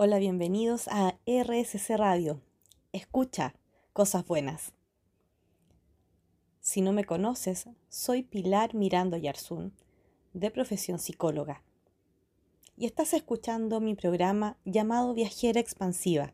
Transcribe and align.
Hola, 0.00 0.20
bienvenidos 0.20 0.86
a 0.86 1.18
RSC 1.26 1.96
Radio. 1.96 2.40
Escucha 2.92 3.56
cosas 3.92 4.24
buenas. 4.24 4.72
Si 6.60 6.82
no 6.82 6.92
me 6.92 7.02
conoces, 7.02 7.68
soy 7.88 8.22
Pilar 8.22 8.76
Mirando 8.76 9.16
Yarzún, 9.16 9.72
de 10.34 10.52
profesión 10.52 11.00
psicóloga. 11.00 11.64
Y 12.76 12.86
estás 12.86 13.12
escuchando 13.12 13.80
mi 13.80 13.96
programa 13.96 14.56
llamado 14.64 15.14
Viajera 15.14 15.58
Expansiva. 15.58 16.32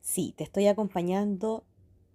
Sí, 0.00 0.32
te 0.36 0.44
estoy 0.44 0.68
acompañando 0.68 1.64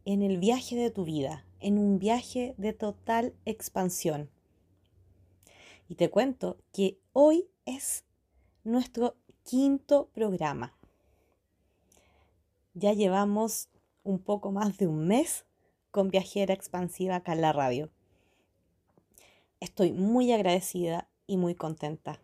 en 0.05 0.21
el 0.21 0.37
viaje 0.37 0.77
de 0.77 0.89
tu 0.89 1.03
vida, 1.03 1.45
en 1.59 1.77
un 1.77 1.99
viaje 1.99 2.55
de 2.57 2.71
total 2.71 3.33
expansión. 3.43 4.29
Y 5.89 5.95
te 5.95 6.09
cuento 6.09 6.55
que 6.71 6.97
hoy 7.11 7.49
es 7.65 8.05
nuestro 8.63 9.17
quinto 9.43 10.09
programa. 10.13 10.73
Ya 12.73 12.93
llevamos 12.93 13.69
un 14.03 14.19
poco 14.19 14.51
más 14.51 14.77
de 14.77 14.87
un 14.87 15.07
mes 15.07 15.45
con 15.91 16.09
Viajera 16.09 16.53
Expansiva 16.53 17.17
acá 17.17 17.33
en 17.33 17.41
la 17.41 17.53
radio. 17.53 17.91
Estoy 19.59 19.91
muy 19.91 20.31
agradecida 20.31 21.09
y 21.27 21.37
muy 21.37 21.55
contenta. 21.55 22.19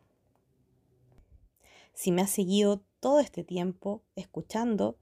Si 1.93 2.11
me 2.11 2.21
has 2.21 2.31
seguido 2.31 2.81
todo 2.99 3.19
este 3.19 3.43
tiempo 3.43 4.01
escuchando, 4.15 4.97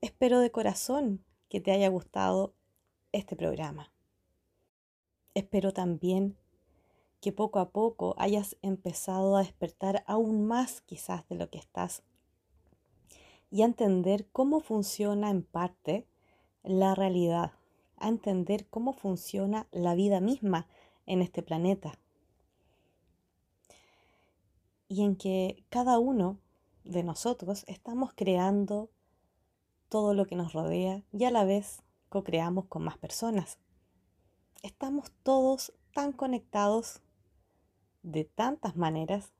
espero 0.00 0.40
de 0.40 0.50
corazón 0.50 1.24
que 1.48 1.60
te 1.60 1.70
haya 1.70 1.88
gustado 1.88 2.52
este 3.12 3.36
programa. 3.36 3.92
Espero 5.34 5.72
también 5.72 6.36
que 7.24 7.32
poco 7.32 7.58
a 7.58 7.70
poco 7.70 8.14
hayas 8.18 8.58
empezado 8.60 9.34
a 9.34 9.42
despertar 9.42 10.04
aún 10.06 10.46
más 10.46 10.82
quizás 10.82 11.26
de 11.30 11.36
lo 11.36 11.48
que 11.48 11.56
estás 11.56 12.02
y 13.50 13.62
a 13.62 13.64
entender 13.64 14.28
cómo 14.30 14.60
funciona 14.60 15.30
en 15.30 15.42
parte 15.42 16.06
la 16.64 16.94
realidad, 16.94 17.52
a 17.96 18.08
entender 18.08 18.66
cómo 18.68 18.92
funciona 18.92 19.66
la 19.72 19.94
vida 19.94 20.20
misma 20.20 20.68
en 21.06 21.22
este 21.22 21.42
planeta. 21.42 21.98
Y 24.86 25.02
en 25.02 25.16
que 25.16 25.64
cada 25.70 25.98
uno 25.98 26.36
de 26.84 27.04
nosotros 27.04 27.64
estamos 27.68 28.12
creando 28.14 28.90
todo 29.88 30.12
lo 30.12 30.26
que 30.26 30.36
nos 30.36 30.52
rodea 30.52 31.02
y 31.10 31.24
a 31.24 31.30
la 31.30 31.44
vez 31.44 31.82
co-creamos 32.10 32.66
con 32.66 32.84
más 32.84 32.98
personas. 32.98 33.56
Estamos 34.62 35.10
todos 35.22 35.72
tan 35.94 36.12
conectados 36.12 37.00
de 38.04 38.24
tantas 38.24 38.76
maneras 38.76 39.32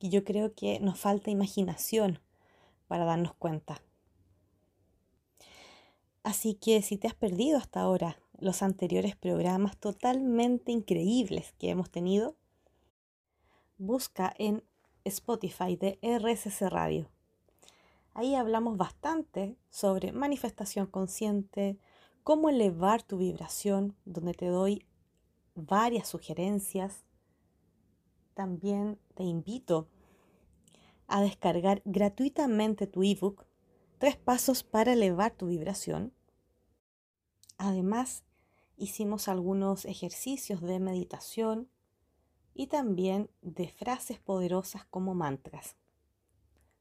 que 0.00 0.08
yo 0.08 0.24
creo 0.24 0.54
que 0.54 0.80
nos 0.80 0.98
falta 0.98 1.30
imaginación 1.30 2.18
para 2.88 3.04
darnos 3.04 3.34
cuenta. 3.34 3.82
Así 6.24 6.54
que 6.54 6.82
si 6.82 6.96
te 6.96 7.06
has 7.06 7.14
perdido 7.14 7.58
hasta 7.58 7.80
ahora 7.80 8.18
los 8.38 8.62
anteriores 8.62 9.14
programas 9.16 9.76
totalmente 9.76 10.72
increíbles 10.72 11.52
que 11.58 11.70
hemos 11.70 11.90
tenido, 11.90 12.36
busca 13.76 14.34
en 14.38 14.64
Spotify 15.04 15.76
de 15.76 15.98
RSC 16.02 16.68
Radio. 16.68 17.08
Ahí 18.14 18.34
hablamos 18.34 18.76
bastante 18.76 19.56
sobre 19.70 20.12
manifestación 20.12 20.86
consciente, 20.86 21.78
cómo 22.24 22.48
elevar 22.48 23.02
tu 23.02 23.18
vibración, 23.18 23.96
donde 24.04 24.34
te 24.34 24.46
doy 24.46 24.84
varias 25.54 26.08
sugerencias 26.08 27.04
también 28.38 29.00
te 29.16 29.24
invito 29.24 29.88
a 31.08 31.20
descargar 31.20 31.82
gratuitamente 31.84 32.86
tu 32.86 33.02
ebook 33.02 33.48
Tres 33.98 34.16
pasos 34.16 34.62
para 34.62 34.92
elevar 34.92 35.32
tu 35.32 35.48
vibración. 35.48 36.12
Además, 37.56 38.22
hicimos 38.76 39.26
algunos 39.26 39.84
ejercicios 39.86 40.60
de 40.60 40.78
meditación 40.78 41.68
y 42.54 42.68
también 42.68 43.28
de 43.42 43.70
frases 43.70 44.20
poderosas 44.20 44.84
como 44.84 45.16
mantras. 45.16 45.74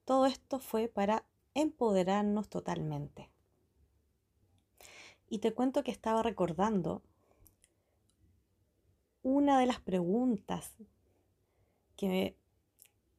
Todo 0.06 0.28
esto 0.28 0.60
fue 0.60 0.88
para 0.88 1.26
empoderarnos 1.56 2.50
totalmente. 2.50 3.32
Y 5.28 5.40
te 5.40 5.56
cuento 5.56 5.84
que 5.84 5.90
estaba 5.90 6.22
recordando 6.22 7.02
una 9.24 9.60
de 9.60 9.66
las 9.66 9.80
preguntas 9.80 10.76
que 11.98 12.38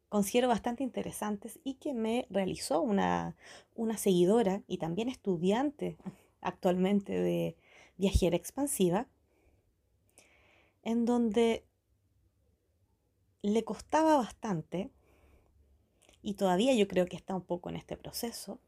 considero 0.08 0.48
bastante 0.48 0.82
interesantes 0.82 1.60
y 1.64 1.74
que 1.74 1.92
me 1.92 2.26
realizó 2.30 2.80
una, 2.80 3.36
una 3.74 3.98
seguidora 3.98 4.62
y 4.66 4.78
también 4.78 5.08
estudiante 5.08 5.98
actualmente 6.40 7.12
de 7.12 7.56
viajera 7.96 8.36
expansiva, 8.36 9.06
en 10.82 11.04
donde 11.04 11.64
le 13.42 13.64
costaba 13.64 14.16
bastante, 14.16 14.90
y 16.22 16.34
todavía 16.34 16.74
yo 16.74 16.88
creo 16.88 17.06
que 17.06 17.16
está 17.16 17.34
un 17.34 17.42
poco 17.42 17.68
en 17.68 17.76
este 17.76 17.96
proceso, 17.96 18.60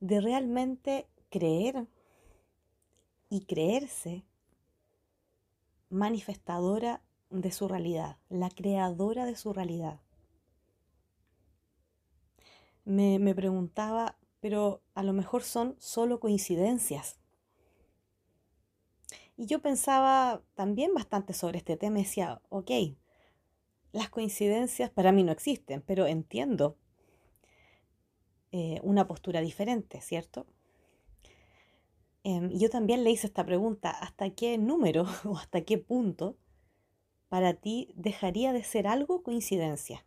de 0.00 0.20
realmente 0.20 1.06
creer 1.28 1.86
y 3.28 3.44
creerse 3.44 4.24
manifestadora 5.90 7.02
de 7.30 7.50
su 7.52 7.68
realidad, 7.68 8.16
la 8.28 8.50
creadora 8.50 9.26
de 9.26 9.36
su 9.36 9.52
realidad. 9.52 10.00
Me, 12.84 13.18
me 13.18 13.34
preguntaba, 13.34 14.16
pero 14.40 14.82
a 14.94 15.02
lo 15.02 15.12
mejor 15.12 15.42
son 15.42 15.76
solo 15.78 16.20
coincidencias. 16.20 17.18
Y 19.36 19.46
yo 19.46 19.60
pensaba 19.60 20.42
también 20.54 20.94
bastante 20.94 21.32
sobre 21.32 21.58
este 21.58 21.76
tema 21.76 22.00
y 22.00 22.02
decía, 22.02 22.40
ok, 22.48 22.70
las 23.92 24.08
coincidencias 24.10 24.90
para 24.90 25.12
mí 25.12 25.22
no 25.22 25.32
existen, 25.32 25.82
pero 25.82 26.06
entiendo 26.06 26.76
eh, 28.50 28.80
una 28.82 29.06
postura 29.06 29.40
diferente, 29.40 30.00
¿cierto? 30.00 30.46
Eh, 32.24 32.48
yo 32.52 32.70
también 32.70 33.04
le 33.04 33.10
hice 33.10 33.26
esta 33.26 33.44
pregunta, 33.44 33.90
¿hasta 33.90 34.30
qué 34.30 34.58
número 34.58 35.04
o 35.24 35.36
hasta 35.36 35.62
qué 35.62 35.78
punto 35.78 36.36
para 37.28 37.54
ti 37.54 37.92
dejaría 37.94 38.52
de 38.52 38.64
ser 38.64 38.86
algo 38.86 39.22
coincidencia. 39.22 40.04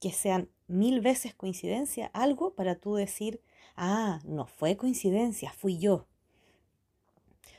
Que 0.00 0.12
sean 0.12 0.48
mil 0.66 1.00
veces 1.00 1.34
coincidencia, 1.34 2.06
algo 2.14 2.54
para 2.54 2.76
tú 2.76 2.94
decir, 2.94 3.42
ah, 3.76 4.20
no 4.24 4.46
fue 4.46 4.76
coincidencia, 4.76 5.52
fui 5.52 5.78
yo. 5.78 6.06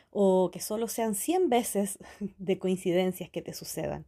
O 0.09 0.49
que 0.51 0.59
solo 0.59 0.87
sean 0.87 1.13
cien 1.13 1.49
veces 1.49 1.99
de 2.39 2.57
coincidencias 2.57 3.29
que 3.29 3.41
te 3.41 3.53
sucedan, 3.53 4.05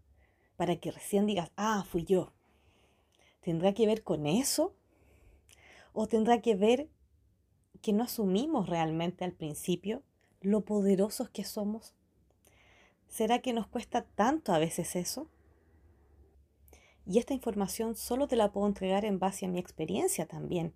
para 0.56 0.78
que 0.78 0.92
recién 0.92 1.26
digas, 1.26 1.52
ah, 1.56 1.86
fui 1.88 2.06
yo. 2.06 2.34
¿Tendrá 3.42 3.74
que 3.74 3.86
ver 3.86 4.04
con 4.04 4.26
eso? 4.26 4.74
¿O 5.92 6.08
tendrá 6.08 6.42
que 6.42 6.56
ver 6.56 6.90
que 7.82 7.94
no 7.94 8.04
asumimos 8.04 8.68
realmente 8.68 9.26
al 9.26 9.34
principio 9.34 10.02
lo 10.42 10.62
poderosos 10.62 11.30
que 11.30 11.44
somos? 11.44 11.94
¿Será 13.14 13.44
que 13.44 13.54
nos 13.54 13.68
cuesta 13.68 14.02
tanto 14.02 14.54
a 14.54 14.58
veces 14.58 14.96
eso? 14.96 15.28
Y 17.06 17.20
esta 17.20 17.36
información 17.36 17.96
solo 17.96 18.28
te 18.28 18.36
la 18.36 18.52
puedo 18.52 18.66
entregar 18.66 19.06
en 19.06 19.20
base 19.20 19.46
a 19.46 19.50
mi 19.50 19.60
experiencia 19.60 20.26
también. 20.26 20.74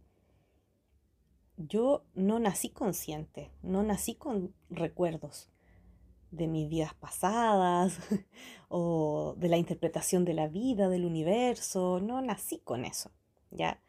Yo 1.58 2.06
no 2.14 2.38
nací 2.38 2.70
consciente, 2.70 3.50
no 3.64 3.82
nací 3.82 4.14
con 4.14 4.54
recuerdos 4.70 5.50
de 6.30 6.46
mis 6.46 6.70
vidas 6.70 6.94
pasadas 6.94 7.98
o 8.70 9.34
de 9.40 9.50
la 9.50 9.58
interpretación 9.58 10.24
de 10.24 10.36
la 10.36 10.48
vida, 10.48 10.90
del 10.90 11.06
universo, 11.06 12.00
no 12.00 12.22
nací 12.22 12.60
con 12.60 12.86
eso, 12.86 13.10
¿ya? 13.50 13.82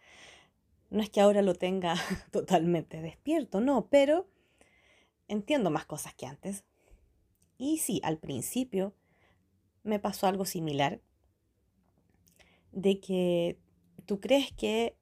No 0.89 1.03
es 1.03 1.11
que 1.11 1.21
ahora 1.21 1.43
lo 1.43 1.55
tenga 1.55 1.97
totalmente 2.33 3.03
despierto, 3.03 3.61
no, 3.61 3.89
pero 3.91 4.27
entiendo 5.27 5.71
más 5.71 5.85
cosas 5.85 6.15
que 6.15 6.25
antes, 6.25 6.65
y 7.59 7.79
sí, 7.79 8.01
al 8.05 8.19
principio 8.19 8.95
me 9.83 9.99
pasó 9.99 10.27
algo 10.27 10.45
similar, 10.45 11.01
de 12.73 13.01
que 13.01 13.59
tú 14.07 14.21
crees 14.21 14.53
que 14.53 14.97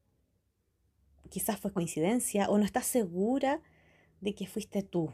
quizás 1.29 1.61
fue 1.61 1.73
coincidencia 1.73 2.49
o 2.49 2.59
no 2.59 2.65
estás 2.65 2.87
segura 2.87 3.61
de 4.21 4.35
que 4.35 4.47
fuiste 4.47 4.83
tú. 4.83 5.13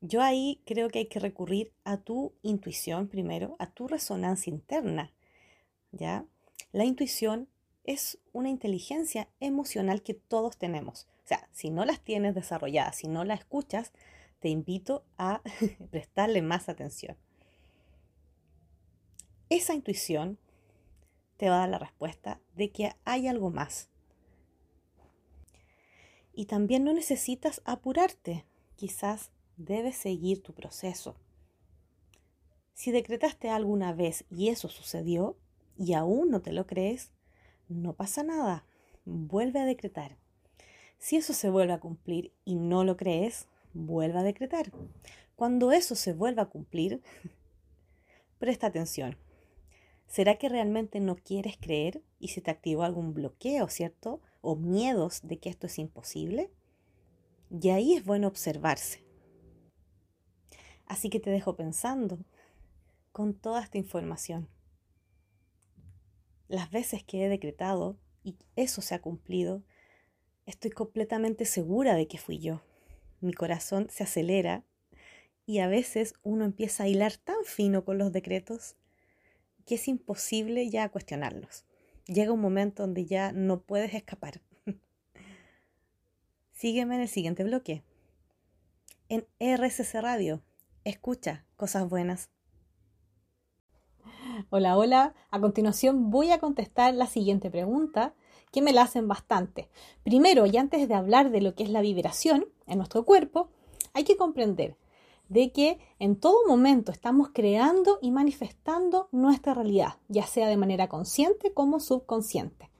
Yo 0.00 0.20
ahí 0.20 0.60
creo 0.66 0.88
que 0.88 0.98
hay 0.98 1.06
que 1.06 1.20
recurrir 1.20 1.72
a 1.84 1.96
tu 1.96 2.34
intuición 2.42 3.08
primero, 3.08 3.56
a 3.58 3.70
tu 3.70 3.86
resonancia 3.86 4.50
interna, 4.50 5.12
¿ya? 5.92 6.26
La 6.72 6.84
intuición 6.84 7.48
es 7.84 8.18
una 8.32 8.48
inteligencia 8.48 9.28
emocional 9.38 10.02
que 10.02 10.14
todos 10.14 10.58
tenemos. 10.58 11.06
O 11.24 11.28
sea, 11.28 11.48
si 11.52 11.70
no 11.70 11.84
las 11.84 12.00
tienes 12.00 12.34
desarrolladas, 12.34 12.96
si 12.96 13.06
no 13.06 13.24
la 13.24 13.34
escuchas, 13.34 13.92
te 14.42 14.48
invito 14.48 15.04
a 15.16 15.40
prestarle 15.90 16.42
más 16.42 16.68
atención. 16.68 17.16
Esa 19.48 19.74
intuición 19.74 20.38
te 21.36 21.48
va 21.48 21.56
a 21.56 21.58
dar 21.60 21.68
la 21.68 21.78
respuesta 21.78 22.40
de 22.56 22.72
que 22.72 22.92
hay 23.04 23.28
algo 23.28 23.50
más. 23.50 23.88
Y 26.34 26.46
también 26.46 26.82
no 26.84 26.92
necesitas 26.92 27.62
apurarte, 27.64 28.44
quizás 28.74 29.30
debes 29.56 29.96
seguir 29.96 30.42
tu 30.42 30.54
proceso. 30.54 31.14
Si 32.72 32.90
decretaste 32.90 33.48
alguna 33.48 33.92
vez 33.92 34.24
y 34.28 34.48
eso 34.48 34.68
sucedió 34.68 35.36
y 35.76 35.92
aún 35.92 36.30
no 36.30 36.42
te 36.42 36.52
lo 36.52 36.66
crees, 36.66 37.12
no 37.68 37.92
pasa 37.92 38.24
nada, 38.24 38.66
vuelve 39.04 39.60
a 39.60 39.66
decretar. 39.66 40.16
Si 40.98 41.16
eso 41.16 41.32
se 41.32 41.50
vuelve 41.50 41.74
a 41.74 41.80
cumplir 41.80 42.32
y 42.44 42.56
no 42.56 42.82
lo 42.82 42.96
crees, 42.96 43.46
vuelve 43.74 44.18
a 44.18 44.22
decretar. 44.22 44.72
Cuando 45.36 45.72
eso 45.72 45.94
se 45.94 46.12
vuelva 46.12 46.42
a 46.42 46.48
cumplir, 46.48 47.02
presta 48.38 48.68
atención. 48.68 49.16
¿Será 50.06 50.36
que 50.36 50.48
realmente 50.48 51.00
no 51.00 51.16
quieres 51.16 51.56
creer 51.56 52.02
y 52.18 52.28
se 52.28 52.42
te 52.42 52.50
activó 52.50 52.82
algún 52.82 53.14
bloqueo, 53.14 53.68
cierto? 53.68 54.20
O 54.40 54.56
miedos 54.56 55.20
de 55.22 55.38
que 55.38 55.48
esto 55.48 55.66
es 55.66 55.78
imposible. 55.78 56.50
Y 57.50 57.70
ahí 57.70 57.94
es 57.94 58.04
bueno 58.04 58.28
observarse. 58.28 59.04
Así 60.86 61.08
que 61.08 61.20
te 61.20 61.30
dejo 61.30 61.56
pensando 61.56 62.18
con 63.12 63.34
toda 63.34 63.62
esta 63.62 63.78
información. 63.78 64.48
Las 66.48 66.70
veces 66.70 67.02
que 67.02 67.24
he 67.24 67.28
decretado 67.28 67.96
y 68.24 68.36
eso 68.56 68.82
se 68.82 68.94
ha 68.94 69.00
cumplido, 69.00 69.62
estoy 70.46 70.70
completamente 70.70 71.44
segura 71.44 71.94
de 71.94 72.06
que 72.06 72.18
fui 72.18 72.38
yo. 72.38 72.62
Mi 73.22 73.32
corazón 73.32 73.86
se 73.88 74.02
acelera 74.02 74.64
y 75.46 75.60
a 75.60 75.68
veces 75.68 76.14
uno 76.24 76.44
empieza 76.44 76.82
a 76.82 76.88
hilar 76.88 77.16
tan 77.16 77.44
fino 77.44 77.84
con 77.84 77.96
los 77.96 78.10
decretos 78.10 78.74
que 79.64 79.76
es 79.76 79.86
imposible 79.86 80.68
ya 80.68 80.88
cuestionarlos. 80.88 81.64
Llega 82.06 82.32
un 82.32 82.40
momento 82.40 82.82
donde 82.82 83.06
ya 83.06 83.30
no 83.30 83.60
puedes 83.60 83.94
escapar. 83.94 84.40
Sígueme 86.52 86.96
en 86.96 87.02
el 87.02 87.08
siguiente 87.08 87.44
bloque. 87.44 87.84
En 89.08 89.24
RSC 89.38 90.00
Radio, 90.00 90.42
escucha 90.82 91.44
cosas 91.56 91.88
buenas. 91.88 92.28
Hola, 94.50 94.76
hola. 94.76 95.14
A 95.30 95.40
continuación 95.40 96.10
voy 96.10 96.32
a 96.32 96.40
contestar 96.40 96.92
la 96.94 97.06
siguiente 97.06 97.50
pregunta 97.50 98.14
que 98.52 98.62
me 98.62 98.72
la 98.72 98.82
hacen 98.82 99.08
bastante. 99.08 99.68
Primero, 100.04 100.46
y 100.46 100.56
antes 100.56 100.86
de 100.86 100.94
hablar 100.94 101.30
de 101.30 101.40
lo 101.40 101.54
que 101.54 101.64
es 101.64 101.70
la 101.70 101.80
vibración 101.80 102.46
en 102.66 102.78
nuestro 102.78 103.04
cuerpo, 103.04 103.48
hay 103.94 104.04
que 104.04 104.16
comprender 104.16 104.76
de 105.28 105.50
que 105.50 105.78
en 105.98 106.16
todo 106.16 106.46
momento 106.46 106.92
estamos 106.92 107.30
creando 107.32 107.98
y 108.02 108.10
manifestando 108.10 109.08
nuestra 109.12 109.54
realidad, 109.54 109.94
ya 110.08 110.26
sea 110.26 110.46
de 110.46 110.58
manera 110.58 110.88
consciente 110.88 111.52
como 111.52 111.80
subconsciente. 111.80 112.70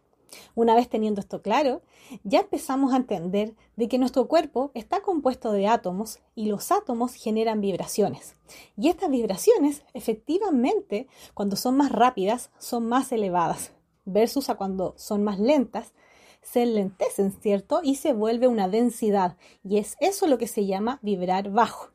Una 0.55 0.75
vez 0.75 0.89
teniendo 0.89 1.21
esto 1.21 1.43
claro, 1.43 1.83
ya 2.25 2.41
empezamos 2.41 2.93
a 2.93 2.97
entender 2.97 3.55
de 3.77 3.89
que 3.89 3.99
nuestro 3.99 4.29
cuerpo 4.29 4.71
está 4.75 5.01
compuesto 5.01 5.53
de 5.53 5.67
átomos 5.67 6.21
y 6.35 6.47
los 6.47 6.73
átomos 6.73 7.15
generan 7.15 7.61
vibraciones. 7.61 8.37
Y 8.77 8.89
estas 8.89 9.11
vibraciones, 9.11 9.83
efectivamente, 9.95 11.07
cuando 11.35 11.57
son 11.57 11.77
más 11.77 11.93
rápidas, 11.93 12.51
son 12.59 12.87
más 12.87 13.13
elevadas, 13.13 13.73
versus 14.05 14.49
a 14.49 14.55
cuando 14.57 14.95
son 14.97 15.25
más 15.25 15.39
lentas, 15.39 15.93
se 16.43 16.67
lentecen, 16.67 17.33
¿cierto? 17.41 17.81
Y 17.83 17.97
se 17.97 18.13
vuelve 18.13 18.49
una 18.49 18.69
densidad. 18.69 19.37
Y 19.63 19.79
es 19.79 19.97
eso 20.01 20.27
lo 20.27 20.39
que 20.39 20.49
se 20.49 20.67
llama 20.67 20.99
vibrar 21.03 21.51
bajo. 21.51 21.91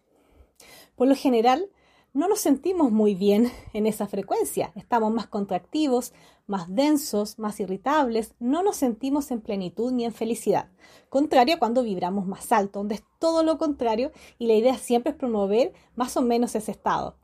Por 0.95 1.07
lo 1.07 1.15
general, 1.15 1.69
no 2.13 2.27
nos 2.27 2.39
sentimos 2.39 2.92
muy 2.92 3.13
bien 3.13 3.51
en 3.74 3.86
esa 3.86 4.07
frecuencia. 4.07 4.71
Estamos 4.75 5.13
más 5.13 5.27
contractivos, 5.27 6.13
más 6.48 6.74
densos, 6.74 7.38
más 7.38 7.59
irritables. 7.59 8.33
No 8.39 8.63
nos 8.63 8.77
sentimos 8.77 9.30
en 9.30 9.42
plenitud 9.42 9.92
ni 9.92 10.06
en 10.06 10.13
felicidad. 10.13 10.71
Contrario 11.09 11.56
a 11.56 11.59
cuando 11.59 11.83
vibramos 11.83 12.25
más 12.25 12.51
alto, 12.51 12.80
donde 12.80 12.95
es 12.95 13.04
todo 13.19 13.44
lo 13.44 13.57
contrario 13.59 14.12
y 14.39 14.48
la 14.48 14.54
idea 14.54 14.77
siempre 14.77 15.12
es 15.12 15.18
promover 15.18 15.74
más 15.95 16.18
o 16.18 16.21
menos 16.21 16.56
ese 16.56 16.71
estado. 16.71 17.18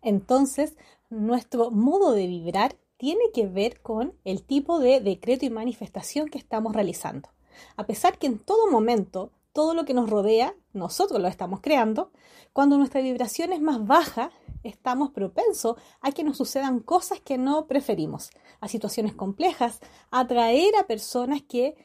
Entonces, 0.00 0.76
nuestro 1.10 1.70
modo 1.70 2.12
de 2.12 2.26
vibrar 2.26 2.76
tiene 3.00 3.30
que 3.32 3.46
ver 3.46 3.80
con 3.80 4.12
el 4.24 4.42
tipo 4.42 4.78
de 4.78 5.00
decreto 5.00 5.46
y 5.46 5.50
manifestación 5.50 6.28
que 6.28 6.36
estamos 6.36 6.74
realizando. 6.74 7.30
A 7.78 7.86
pesar 7.86 8.18
que 8.18 8.26
en 8.26 8.38
todo 8.38 8.70
momento 8.70 9.32
todo 9.54 9.72
lo 9.72 9.86
que 9.86 9.94
nos 9.94 10.10
rodea, 10.10 10.54
nosotros 10.74 11.18
lo 11.18 11.26
estamos 11.26 11.60
creando, 11.62 12.12
cuando 12.52 12.76
nuestra 12.76 13.00
vibración 13.00 13.54
es 13.54 13.62
más 13.62 13.86
baja, 13.86 14.32
estamos 14.64 15.12
propensos 15.12 15.76
a 16.02 16.12
que 16.12 16.24
nos 16.24 16.36
sucedan 16.36 16.80
cosas 16.80 17.20
que 17.20 17.38
no 17.38 17.66
preferimos, 17.66 18.32
a 18.60 18.68
situaciones 18.68 19.14
complejas, 19.14 19.80
a 20.10 20.20
atraer 20.20 20.76
a 20.76 20.86
personas 20.86 21.40
que 21.40 21.76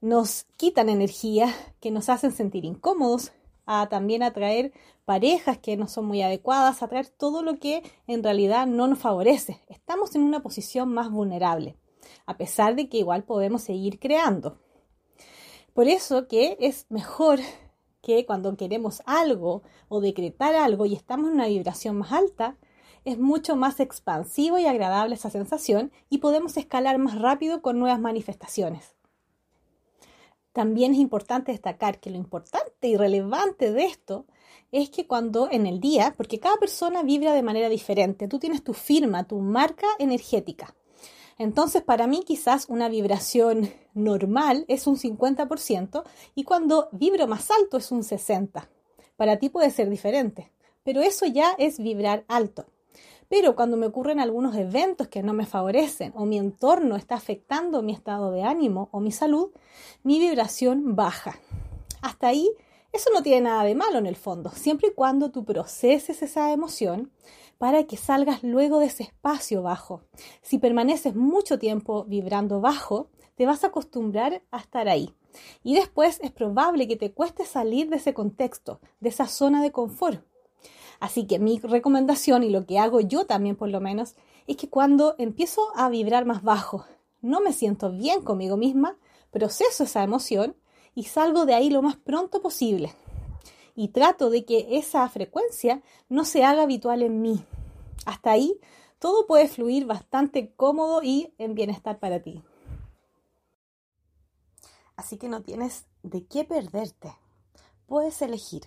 nos 0.00 0.42
quitan 0.56 0.88
energía, 0.88 1.54
que 1.78 1.92
nos 1.92 2.08
hacen 2.08 2.32
sentir 2.32 2.64
incómodos, 2.64 3.30
a 3.66 3.88
también 3.88 4.22
atraer 4.22 4.72
parejas 5.04 5.58
que 5.58 5.76
no 5.76 5.86
son 5.88 6.06
muy 6.06 6.22
adecuadas, 6.22 6.82
atraer 6.82 7.08
todo 7.08 7.42
lo 7.42 7.58
que 7.58 7.82
en 8.06 8.22
realidad 8.22 8.66
no 8.66 8.86
nos 8.86 8.98
favorece. 8.98 9.60
Estamos 9.68 10.14
en 10.14 10.22
una 10.22 10.42
posición 10.42 10.92
más 10.92 11.10
vulnerable, 11.10 11.76
a 12.26 12.36
pesar 12.36 12.74
de 12.76 12.88
que 12.88 12.98
igual 12.98 13.24
podemos 13.24 13.62
seguir 13.62 13.98
creando. 13.98 14.58
Por 15.72 15.88
eso 15.88 16.28
que 16.28 16.56
es 16.60 16.86
mejor 16.88 17.40
que 18.00 18.26
cuando 18.26 18.56
queremos 18.56 19.02
algo 19.06 19.62
o 19.88 20.00
decretar 20.00 20.54
algo 20.54 20.86
y 20.86 20.94
estamos 20.94 21.28
en 21.28 21.34
una 21.34 21.46
vibración 21.48 21.96
más 21.96 22.12
alta, 22.12 22.56
es 23.04 23.18
mucho 23.18 23.56
más 23.56 23.80
expansivo 23.80 24.58
y 24.58 24.66
agradable 24.66 25.14
esa 25.14 25.30
sensación 25.30 25.92
y 26.08 26.18
podemos 26.18 26.56
escalar 26.56 26.98
más 26.98 27.18
rápido 27.18 27.60
con 27.60 27.78
nuevas 27.78 28.00
manifestaciones. 28.00 28.94
También 30.52 30.92
es 30.92 30.98
importante 30.98 31.52
destacar 31.52 31.98
que 31.98 32.10
lo 32.10 32.16
importante 32.16 32.73
y 32.88 32.96
relevante 32.96 33.72
de 33.72 33.84
esto 33.84 34.26
es 34.72 34.90
que 34.90 35.06
cuando 35.06 35.48
en 35.50 35.66
el 35.66 35.80
día, 35.80 36.14
porque 36.16 36.40
cada 36.40 36.56
persona 36.56 37.02
vibra 37.02 37.32
de 37.32 37.42
manera 37.42 37.68
diferente, 37.68 38.28
tú 38.28 38.38
tienes 38.38 38.64
tu 38.64 38.74
firma, 38.74 39.24
tu 39.24 39.38
marca 39.38 39.86
energética. 39.98 40.74
Entonces, 41.38 41.82
para 41.82 42.06
mí 42.06 42.22
quizás 42.24 42.66
una 42.68 42.88
vibración 42.88 43.70
normal 43.94 44.64
es 44.68 44.86
un 44.86 44.96
50% 44.96 46.04
y 46.34 46.44
cuando 46.44 46.88
vibro 46.92 47.26
más 47.26 47.50
alto 47.50 47.76
es 47.76 47.90
un 47.90 48.02
60%. 48.02 48.66
Para 49.16 49.38
ti 49.38 49.48
puede 49.48 49.70
ser 49.70 49.88
diferente, 49.90 50.50
pero 50.82 51.00
eso 51.00 51.24
ya 51.26 51.54
es 51.58 51.78
vibrar 51.78 52.24
alto. 52.26 52.66
Pero 53.28 53.56
cuando 53.56 53.76
me 53.76 53.86
ocurren 53.86 54.20
algunos 54.20 54.56
eventos 54.56 55.08
que 55.08 55.22
no 55.22 55.32
me 55.32 55.46
favorecen 55.46 56.12
o 56.16 56.26
mi 56.26 56.38
entorno 56.38 56.96
está 56.96 57.14
afectando 57.14 57.82
mi 57.82 57.92
estado 57.92 58.30
de 58.30 58.42
ánimo 58.42 58.88
o 58.92 59.00
mi 59.00 59.12
salud, 59.12 59.50
mi 60.02 60.18
vibración 60.18 60.94
baja. 60.94 61.38
Hasta 62.02 62.28
ahí, 62.28 62.50
eso 62.94 63.10
no 63.12 63.22
tiene 63.22 63.42
nada 63.42 63.64
de 63.64 63.74
malo 63.74 63.98
en 63.98 64.06
el 64.06 64.14
fondo, 64.14 64.50
siempre 64.50 64.88
y 64.88 64.92
cuando 64.92 65.32
tú 65.32 65.44
proceses 65.44 66.22
esa 66.22 66.52
emoción 66.52 67.10
para 67.58 67.84
que 67.84 67.96
salgas 67.96 68.44
luego 68.44 68.78
de 68.78 68.86
ese 68.86 69.02
espacio 69.02 69.62
bajo. 69.62 70.02
Si 70.42 70.58
permaneces 70.58 71.16
mucho 71.16 71.58
tiempo 71.58 72.04
vibrando 72.04 72.60
bajo, 72.60 73.08
te 73.34 73.46
vas 73.46 73.64
a 73.64 73.68
acostumbrar 73.68 74.42
a 74.52 74.58
estar 74.58 74.88
ahí. 74.88 75.12
Y 75.64 75.74
después 75.74 76.20
es 76.22 76.30
probable 76.30 76.86
que 76.86 76.96
te 76.96 77.12
cueste 77.12 77.44
salir 77.44 77.90
de 77.90 77.96
ese 77.96 78.14
contexto, 78.14 78.80
de 79.00 79.08
esa 79.08 79.26
zona 79.26 79.60
de 79.60 79.72
confort. 79.72 80.24
Así 81.00 81.26
que 81.26 81.40
mi 81.40 81.58
recomendación 81.58 82.44
y 82.44 82.50
lo 82.50 82.64
que 82.64 82.78
hago 82.78 83.00
yo 83.00 83.26
también 83.26 83.56
por 83.56 83.70
lo 83.70 83.80
menos 83.80 84.14
es 84.46 84.56
que 84.56 84.70
cuando 84.70 85.16
empiezo 85.18 85.62
a 85.74 85.88
vibrar 85.88 86.26
más 86.26 86.44
bajo, 86.44 86.86
no 87.20 87.40
me 87.40 87.52
siento 87.52 87.90
bien 87.90 88.22
conmigo 88.22 88.56
misma, 88.56 88.96
proceso 89.32 89.82
esa 89.82 90.04
emoción 90.04 90.54
y 90.94 91.04
salgo 91.04 91.46
de 91.46 91.54
ahí 91.54 91.70
lo 91.70 91.82
más 91.82 91.96
pronto 91.96 92.40
posible 92.40 92.94
y 93.74 93.88
trato 93.88 94.30
de 94.30 94.44
que 94.44 94.78
esa 94.78 95.08
frecuencia 95.08 95.82
no 96.08 96.24
se 96.24 96.44
haga 96.44 96.62
habitual 96.62 97.02
en 97.02 97.22
mí. 97.22 97.44
Hasta 98.06 98.30
ahí 98.30 98.60
todo 98.98 99.26
puede 99.26 99.48
fluir 99.48 99.86
bastante 99.86 100.52
cómodo 100.54 101.02
y 101.02 101.34
en 101.38 101.54
bienestar 101.54 101.98
para 101.98 102.22
ti. 102.22 102.42
Así 104.96 105.18
que 105.18 105.28
no 105.28 105.42
tienes 105.42 105.86
de 106.02 106.24
qué 106.24 106.44
perderte. 106.44 107.14
Puedes 107.86 108.22
elegir 108.22 108.62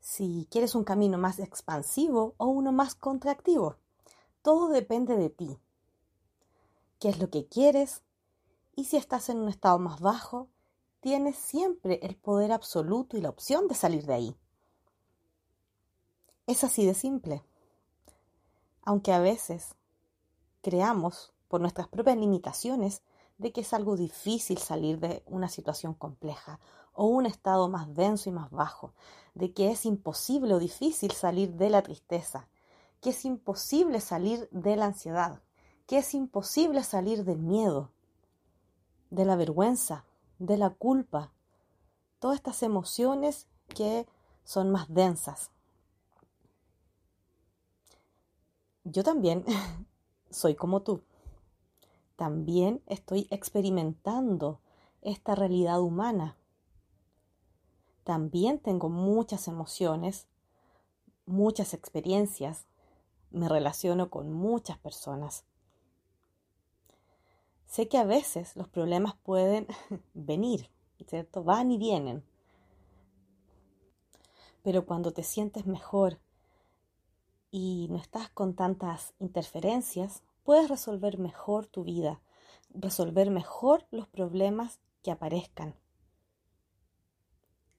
si 0.00 0.48
quieres 0.50 0.74
un 0.74 0.82
camino 0.82 1.16
más 1.16 1.38
expansivo 1.38 2.34
o 2.36 2.46
uno 2.46 2.72
más 2.72 2.96
contractivo. 2.96 3.76
Todo 4.42 4.68
depende 4.68 5.16
de 5.16 5.30
ti. 5.30 5.56
¿Qué 6.98 7.08
es 7.08 7.20
lo 7.20 7.30
que 7.30 7.46
quieres? 7.46 8.02
Y 8.74 8.84
si 8.84 8.96
estás 8.96 9.28
en 9.28 9.38
un 9.38 9.48
estado 9.48 9.78
más 9.78 10.00
bajo, 10.00 10.48
tienes 11.00 11.36
siempre 11.36 12.00
el 12.02 12.16
poder 12.16 12.52
absoluto 12.52 13.16
y 13.16 13.20
la 13.20 13.28
opción 13.28 13.68
de 13.68 13.74
salir 13.74 14.06
de 14.06 14.14
ahí. 14.14 14.36
Es 16.46 16.64
así 16.64 16.86
de 16.86 16.94
simple. 16.94 17.42
Aunque 18.82 19.12
a 19.12 19.20
veces 19.20 19.74
creamos 20.62 21.32
por 21.48 21.60
nuestras 21.60 21.88
propias 21.88 22.16
limitaciones 22.16 23.02
de 23.38 23.52
que 23.52 23.60
es 23.60 23.72
algo 23.74 23.96
difícil 23.96 24.58
salir 24.58 24.98
de 25.00 25.22
una 25.26 25.48
situación 25.48 25.94
compleja 25.94 26.60
o 26.94 27.06
un 27.06 27.26
estado 27.26 27.68
más 27.68 27.92
denso 27.94 28.28
y 28.28 28.32
más 28.32 28.50
bajo, 28.50 28.94
de 29.34 29.52
que 29.52 29.70
es 29.70 29.84
imposible 29.86 30.54
o 30.54 30.58
difícil 30.58 31.10
salir 31.12 31.54
de 31.54 31.70
la 31.70 31.82
tristeza, 31.82 32.48
que 33.00 33.10
es 33.10 33.24
imposible 33.24 34.00
salir 34.00 34.48
de 34.50 34.76
la 34.76 34.86
ansiedad, 34.86 35.42
que 35.86 35.98
es 35.98 36.14
imposible 36.14 36.84
salir 36.84 37.24
del 37.24 37.38
miedo, 37.38 37.90
de 39.12 39.26
la 39.26 39.36
vergüenza, 39.36 40.06
de 40.38 40.56
la 40.56 40.70
culpa, 40.70 41.32
todas 42.18 42.36
estas 42.36 42.62
emociones 42.62 43.46
que 43.68 44.06
son 44.42 44.70
más 44.70 44.92
densas. 44.92 45.50
Yo 48.84 49.04
también 49.04 49.44
soy 50.30 50.54
como 50.54 50.80
tú. 50.80 51.02
También 52.16 52.82
estoy 52.86 53.28
experimentando 53.30 54.60
esta 55.02 55.34
realidad 55.34 55.80
humana. 55.82 56.38
También 58.04 58.60
tengo 58.60 58.88
muchas 58.88 59.46
emociones, 59.46 60.26
muchas 61.26 61.74
experiencias, 61.74 62.66
me 63.30 63.48
relaciono 63.48 64.08
con 64.08 64.32
muchas 64.32 64.78
personas. 64.78 65.44
Sé 67.72 67.88
que 67.88 67.96
a 67.96 68.04
veces 68.04 68.54
los 68.54 68.68
problemas 68.68 69.14
pueden 69.14 69.66
venir, 70.12 70.68
¿cierto? 71.06 71.42
Van 71.42 71.70
y 71.70 71.78
vienen. 71.78 72.22
Pero 74.62 74.84
cuando 74.84 75.12
te 75.12 75.22
sientes 75.22 75.64
mejor 75.64 76.20
y 77.50 77.86
no 77.88 77.96
estás 77.96 78.28
con 78.28 78.52
tantas 78.52 79.14
interferencias, 79.20 80.22
puedes 80.44 80.68
resolver 80.68 81.16
mejor 81.16 81.64
tu 81.64 81.82
vida, 81.82 82.20
resolver 82.74 83.30
mejor 83.30 83.86
los 83.90 84.06
problemas 84.06 84.78
que 85.02 85.10
aparezcan 85.10 85.74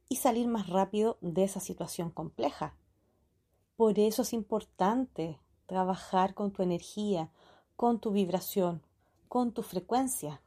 y 0.10 0.16
salir 0.16 0.48
más 0.48 0.70
rápido 0.70 1.20
de 1.22 1.44
esa 1.44 1.60
situación 1.60 2.10
compleja. 2.10 2.76
Por 3.76 4.00
eso 4.00 4.24
es 4.24 4.34
importante 4.34 5.40
trabajar 5.68 6.34
con 6.34 6.50
tu 6.50 6.64
energía, 6.64 7.30
con 7.76 8.00
tu 8.00 8.10
vibración, 8.10 8.82
con 9.34 9.52
tu 9.52 9.64
frecuencia. 9.64 10.44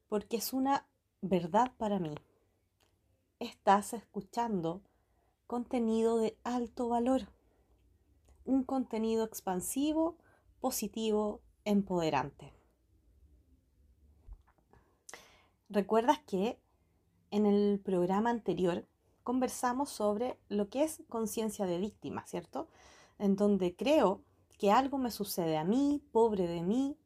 porque 0.09 0.37
es 0.37 0.53
una 0.53 0.87
verdad 1.21 1.73
para 1.77 1.99
mí. 1.99 2.15
Estás 3.39 3.93
escuchando 3.93 4.83
contenido 5.47 6.19
de 6.19 6.39
alto 6.43 6.89
valor 6.89 7.29
un 8.45 8.63
contenido 8.63 9.25
expansivo, 9.25 10.19
positivo, 10.61 11.41
empoderante. 11.65 12.53
¿Recuerdas 15.69 16.19
que 16.27 16.61
en 17.35 17.47
el 17.47 17.81
programa 17.81 18.31
anterior 18.31 18.87
conversamos 19.25 19.91
sobre 19.91 20.39
lo 20.49 20.69
que 20.69 20.85
es 20.85 21.03
conciencia 21.09 21.67
de 21.67 21.79
víctima, 21.79 22.25
¿cierto? 22.27 22.69
En 23.19 23.35
donde 23.35 23.75
creo 23.75 24.23
que 24.57 24.71
algo 24.71 24.99
me 24.99 25.11
sucede 25.11 25.57
a 25.57 25.65
mí, 25.65 26.01
pobre 26.13 26.47
de 26.47 26.63
mí, 26.63 26.97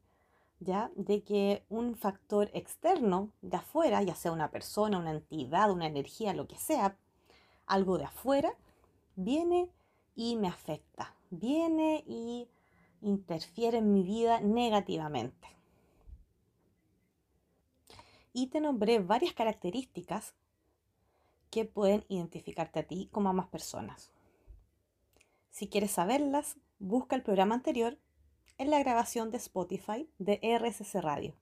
¿ya? 0.60 0.90
De 0.96 1.22
que 1.22 1.64
un 1.70 1.94
factor 1.94 2.50
externo 2.52 3.32
de 3.40 3.56
afuera, 3.56 4.02
ya 4.02 4.14
sea 4.14 4.32
una 4.32 4.50
persona, 4.50 4.98
una 4.98 5.12
entidad, 5.12 5.70
una 5.70 5.86
energía, 5.86 6.34
lo 6.34 6.46
que 6.46 6.58
sea, 6.58 6.98
algo 7.64 7.96
de 7.96 8.04
afuera, 8.04 8.52
viene 9.16 9.70
y 10.14 10.36
me 10.36 10.48
afecta, 10.48 11.14
viene 11.30 12.04
y 12.06 12.50
interfiere 13.00 13.78
en 13.78 13.94
mi 13.94 14.02
vida 14.02 14.40
negativamente. 14.40 15.57
Y 18.38 18.46
te 18.46 18.60
nombré 18.60 19.00
varias 19.00 19.32
características 19.32 20.32
que 21.50 21.64
pueden 21.64 22.04
identificarte 22.08 22.78
a 22.78 22.82
ti 22.84 23.08
como 23.10 23.30
a 23.30 23.32
más 23.32 23.48
personas. 23.48 24.12
Si 25.50 25.66
quieres 25.66 25.90
saberlas, 25.90 26.56
busca 26.78 27.16
el 27.16 27.24
programa 27.24 27.56
anterior 27.56 27.98
en 28.56 28.70
la 28.70 28.78
grabación 28.78 29.32
de 29.32 29.38
Spotify 29.38 30.08
de 30.20 30.38
RSS 30.56 31.02
Radio. 31.02 31.34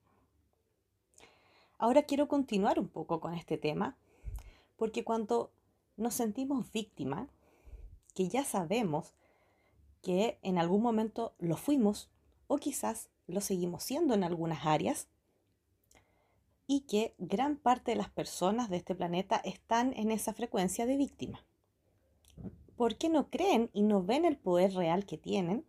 Ahora 1.77 2.01
quiero 2.01 2.27
continuar 2.27 2.79
un 2.79 2.87
poco 2.87 3.19
con 3.19 3.35
este 3.35 3.59
tema, 3.59 3.95
porque 4.75 5.03
cuando 5.03 5.51
nos 5.97 6.15
sentimos 6.15 6.71
víctimas, 6.71 7.29
que 8.15 8.27
ya 8.27 8.43
sabemos 8.43 9.13
que 10.01 10.39
en 10.41 10.57
algún 10.57 10.81
momento 10.81 11.35
lo 11.37 11.57
fuimos 11.57 12.09
o 12.47 12.57
quizás 12.57 13.09
lo 13.27 13.39
seguimos 13.39 13.83
siendo 13.83 14.15
en 14.15 14.23
algunas 14.23 14.65
áreas 14.65 15.07
y 16.67 16.81
que 16.81 17.15
gran 17.17 17.55
parte 17.57 17.91
de 17.91 17.97
las 17.97 18.09
personas 18.09 18.69
de 18.69 18.77
este 18.77 18.93
planeta 18.93 19.37
están 19.37 19.93
en 19.95 20.11
esa 20.11 20.33
frecuencia 20.33 20.85
de 20.85 20.97
víctima. 20.97 21.45
Porque 22.75 23.09
no 23.09 23.29
creen 23.29 23.69
y 23.73 23.81
no 23.81 24.03
ven 24.03 24.25
el 24.25 24.37
poder 24.37 24.73
real 24.73 25.05
que 25.05 25.17
tienen 25.17 25.65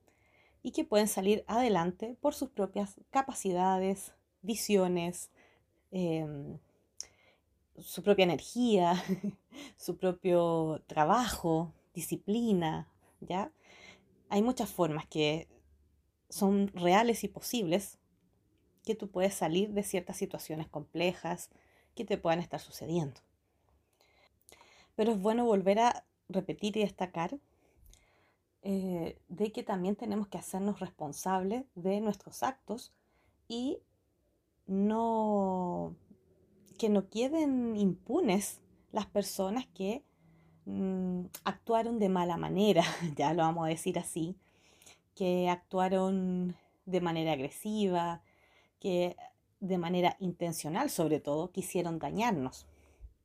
y 0.62 0.72
que 0.72 0.84
pueden 0.84 1.06
salir 1.06 1.44
adelante 1.46 2.16
por 2.20 2.34
sus 2.34 2.50
propias 2.50 3.00
capacidades, 3.10 4.12
visiones, 4.42 5.30
em, 5.92 6.58
su 7.78 8.02
propia 8.02 8.24
energía, 8.24 8.92
su 9.76 9.96
propio 9.96 10.82
trabajo, 10.88 11.72
disciplina, 11.94 12.88
¿ya? 13.20 13.52
Hay 14.28 14.42
muchas 14.42 14.68
formas 14.68 15.06
que 15.06 15.48
son 16.28 16.68
reales 16.74 17.24
y 17.24 17.28
posibles 17.28 17.98
que 18.88 18.94
tú 18.96 19.08
puedes 19.10 19.34
salir 19.34 19.70
de 19.74 19.84
ciertas 19.84 20.16
situaciones 20.16 20.66
complejas 20.66 21.50
que 21.94 22.04
te 22.04 22.18
puedan 22.18 22.40
estar 22.40 22.58
sucediendo. 22.58 23.20
Pero 24.96 25.12
es 25.12 25.20
bueno 25.20 25.44
volver 25.44 25.78
a 25.78 26.04
repetir 26.28 26.76
y 26.76 26.80
destacar 26.80 27.38
eh, 28.62 29.18
de 29.28 29.52
que 29.52 29.62
también 29.62 29.94
tenemos 29.94 30.26
que 30.28 30.38
hacernos 30.38 30.80
responsables 30.80 31.64
de 31.74 32.00
nuestros 32.00 32.42
actos 32.42 32.92
y 33.46 33.78
no 34.66 35.94
que 36.78 36.88
no 36.88 37.08
queden 37.08 37.76
impunes 37.76 38.60
las 38.92 39.06
personas 39.06 39.66
que 39.66 40.02
Mm, 40.68 41.28
actuaron 41.44 41.98
de 41.98 42.10
mala 42.10 42.36
manera, 42.36 42.84
ya 43.16 43.32
lo 43.32 43.42
vamos 43.42 43.64
a 43.64 43.70
decir 43.70 43.98
así, 43.98 44.36
que 45.14 45.48
actuaron 45.48 46.56
de 46.84 47.00
manera 47.00 47.32
agresiva, 47.32 48.22
que 48.80 49.16
de 49.60 49.78
manera 49.78 50.16
intencional 50.20 50.90
sobre 50.90 51.20
todo 51.20 51.50
quisieron 51.50 51.98
dañarnos, 51.98 52.66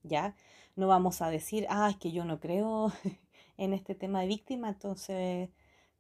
¿ya? 0.04 0.36
No 0.76 0.88
vamos 0.88 1.22
a 1.22 1.30
decir, 1.30 1.68
ah, 1.70 1.90
es 1.90 1.98
que 1.98 2.12
yo 2.12 2.26
no 2.26 2.40
creo 2.40 2.92
en 3.58 3.74
este 3.74 3.96
tema 3.96 4.22
de 4.22 4.28
víctima, 4.28 4.70
entonces 4.70 5.50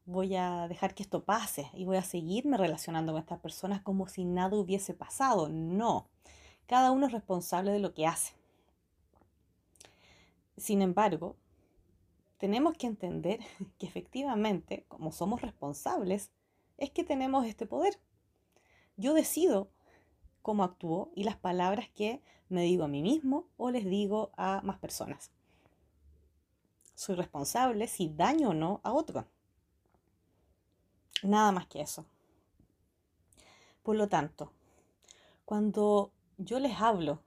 voy 0.05 0.35
a 0.35 0.67
dejar 0.67 0.95
que 0.95 1.03
esto 1.03 1.23
pase 1.23 1.69
y 1.73 1.85
voy 1.85 1.97
a 1.97 2.03
seguirme 2.03 2.57
relacionando 2.57 3.13
con 3.13 3.21
estas 3.21 3.39
personas 3.39 3.81
como 3.81 4.07
si 4.07 4.25
nada 4.25 4.57
hubiese 4.57 4.93
pasado. 4.93 5.49
No, 5.49 6.07
cada 6.65 6.91
uno 6.91 7.07
es 7.07 7.13
responsable 7.13 7.71
de 7.71 7.79
lo 7.79 7.93
que 7.93 8.07
hace. 8.07 8.33
Sin 10.57 10.81
embargo, 10.81 11.35
tenemos 12.37 12.75
que 12.77 12.87
entender 12.87 13.39
que 13.79 13.85
efectivamente, 13.85 14.85
como 14.87 15.11
somos 15.11 15.41
responsables, 15.41 16.31
es 16.77 16.89
que 16.89 17.03
tenemos 17.03 17.45
este 17.45 17.65
poder. 17.65 17.99
Yo 18.97 19.13
decido 19.13 19.69
cómo 20.41 20.63
actúo 20.63 21.11
y 21.15 21.23
las 21.23 21.37
palabras 21.37 21.89
que 21.89 22.21
me 22.49 22.63
digo 22.63 22.83
a 22.83 22.87
mí 22.87 23.01
mismo 23.01 23.47
o 23.57 23.71
les 23.71 23.85
digo 23.85 24.31
a 24.37 24.61
más 24.63 24.77
personas. 24.77 25.31
Soy 26.95 27.15
responsable 27.15 27.87
si 27.87 28.09
daño 28.09 28.49
o 28.49 28.53
no 28.53 28.79
a 28.83 28.93
otro. 28.93 29.25
Nada 31.23 31.51
más 31.51 31.67
que 31.67 31.81
eso. 31.81 32.05
Por 33.81 33.95
lo 33.95 34.07
tanto, 34.07 34.51
cuando 35.45 36.11
yo 36.37 36.59
les 36.59 36.79
hablo 36.79 37.23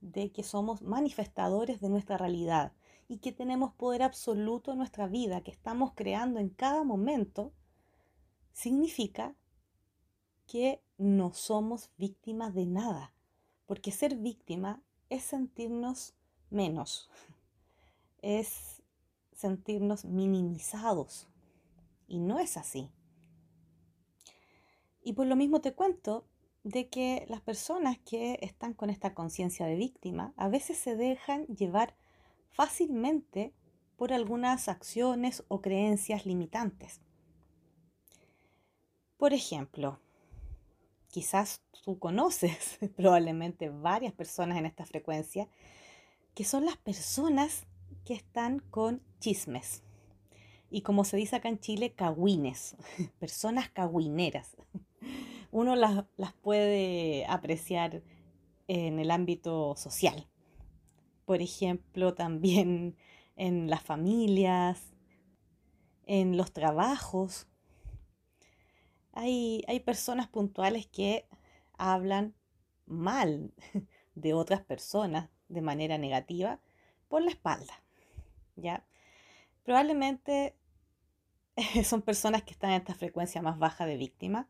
de 0.00 0.30
que 0.30 0.42
somos 0.42 0.82
manifestadores 0.82 1.80
de 1.80 1.88
nuestra 1.88 2.16
realidad 2.16 2.72
y 3.08 3.18
que 3.18 3.32
tenemos 3.32 3.72
poder 3.72 4.02
absoluto 4.02 4.72
en 4.72 4.78
nuestra 4.78 5.06
vida, 5.06 5.40
que 5.40 5.50
estamos 5.50 5.92
creando 5.94 6.38
en 6.40 6.50
cada 6.50 6.84
momento, 6.84 7.52
significa 8.52 9.34
que 10.48 10.82
no 10.96 11.32
somos 11.34 11.90
víctimas 11.98 12.54
de 12.54 12.66
nada, 12.66 13.12
porque 13.66 13.92
ser 13.92 14.16
víctima 14.16 14.82
es 15.10 15.22
sentirnos 15.22 16.14
menos, 16.50 17.10
es 18.22 18.82
sentirnos 19.32 20.04
minimizados, 20.04 21.28
y 22.08 22.18
no 22.18 22.38
es 22.38 22.56
así. 22.56 22.90
Y 25.02 25.12
por 25.12 25.26
lo 25.26 25.36
mismo 25.36 25.60
te 25.60 25.74
cuento 25.74 26.24
de 26.64 26.88
que 26.88 27.26
las 27.28 27.42
personas 27.42 27.98
que 27.98 28.38
están 28.42 28.74
con 28.74 28.90
esta 28.90 29.14
conciencia 29.14 29.66
de 29.66 29.76
víctima 29.76 30.32
a 30.36 30.48
veces 30.48 30.78
se 30.78 30.96
dejan 30.96 31.46
llevar 31.46 31.94
fácilmente 32.50 33.52
por 33.96 34.12
algunas 34.12 34.68
acciones 34.68 35.44
o 35.48 35.60
creencias 35.60 36.24
limitantes. 36.24 37.00
Por 39.18 39.32
ejemplo, 39.32 40.00
quizás 41.10 41.62
tú 41.84 41.98
conoces 41.98 42.78
probablemente 42.96 43.70
varias 43.70 44.12
personas 44.12 44.58
en 44.58 44.66
esta 44.66 44.86
frecuencia, 44.86 45.48
que 46.34 46.44
son 46.44 46.64
las 46.64 46.76
personas 46.76 47.66
que 48.04 48.14
están 48.14 48.60
con 48.60 49.02
chismes. 49.20 49.82
Y 50.70 50.82
como 50.82 51.04
se 51.04 51.16
dice 51.16 51.36
acá 51.36 51.48
en 51.48 51.60
Chile, 51.60 51.92
cagüines, 51.94 52.76
personas 53.18 53.70
cagüineras. 53.70 54.56
Uno 55.50 55.76
las, 55.76 56.04
las 56.16 56.34
puede 56.34 57.24
apreciar 57.26 58.02
en 58.66 58.98
el 58.98 59.10
ámbito 59.10 59.74
social. 59.76 60.28
Por 61.24 61.40
ejemplo, 61.40 62.14
también 62.14 62.96
en 63.36 63.70
las 63.70 63.82
familias, 63.82 64.92
en 66.06 66.36
los 66.36 66.52
trabajos, 66.52 67.46
hay, 69.18 69.80
personas 69.80 70.28
puntuales 70.28 70.86
que 70.86 71.26
hablan 71.76 72.34
mal 72.86 73.52
de 74.14 74.32
otras 74.32 74.60
personas 74.60 75.28
de 75.48 75.60
manera 75.60 75.98
negativa 75.98 76.60
por 77.08 77.22
la 77.22 77.30
espalda. 77.30 77.82
¿Ya? 78.54 78.84
Probablemente 79.64 80.56
son 81.84 82.02
personas 82.02 82.44
que 82.44 82.52
están 82.52 82.70
en 82.70 82.76
esta 82.76 82.94
frecuencia 82.94 83.42
más 83.42 83.58
baja 83.58 83.86
de 83.86 83.96
víctima. 83.96 84.48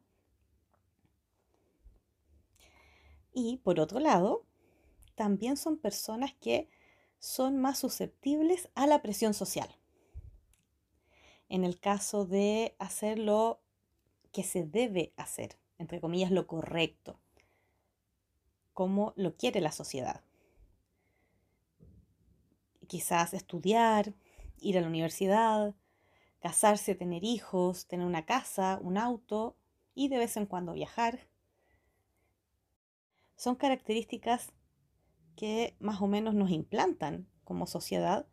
Y 3.33 3.59
por 3.59 3.81
otro 3.81 4.01
lado, 4.01 4.45
también 5.15 5.57
son 5.57 5.79
personas 5.79 6.35
que 6.35 6.69
son 7.19 7.59
más 7.59 7.79
susceptibles 7.79 8.69
a 8.75 8.87
la 8.87 9.01
presión 9.01 9.33
social. 9.33 9.75
En 11.49 11.65
el 11.65 11.81
caso 11.81 12.27
de 12.27 12.77
hacerlo 12.79 13.61
que 14.33 14.43
se 14.43 14.65
debe 14.65 15.13
hacer, 15.17 15.59
entre 15.79 16.01
comillas, 16.01 16.31
lo 16.31 16.47
correcto, 16.47 17.19
como 18.73 19.13
lo 19.17 19.37
quiere 19.37 19.61
la 19.61 19.73
sociedad. 19.73 20.23
Quizás 22.87 23.35
estudiar, 23.35 24.15
ir 24.61 24.79
a 24.79 24.81
la 24.81 24.87
universidad, 24.87 25.75
casarse, 26.41 26.95
tener 26.95 27.25
hijos, 27.25 27.87
tener 27.87 28.07
una 28.07 28.25
casa, 28.25 28.79
un 28.83 28.99
auto 28.99 29.57
y 29.95 30.09
de 30.09 30.19
vez 30.19 30.37
en 30.37 30.47
cuando 30.47 30.73
viajar. 30.73 31.29
Son 33.37 33.57
características 33.57 34.53
que 35.37 35.77
más 35.79 36.01
o 36.01 36.07
menos 36.07 36.35
nos 36.35 36.51
implantan 36.51 37.29
como 37.45 37.67
sociedad. 37.67 38.27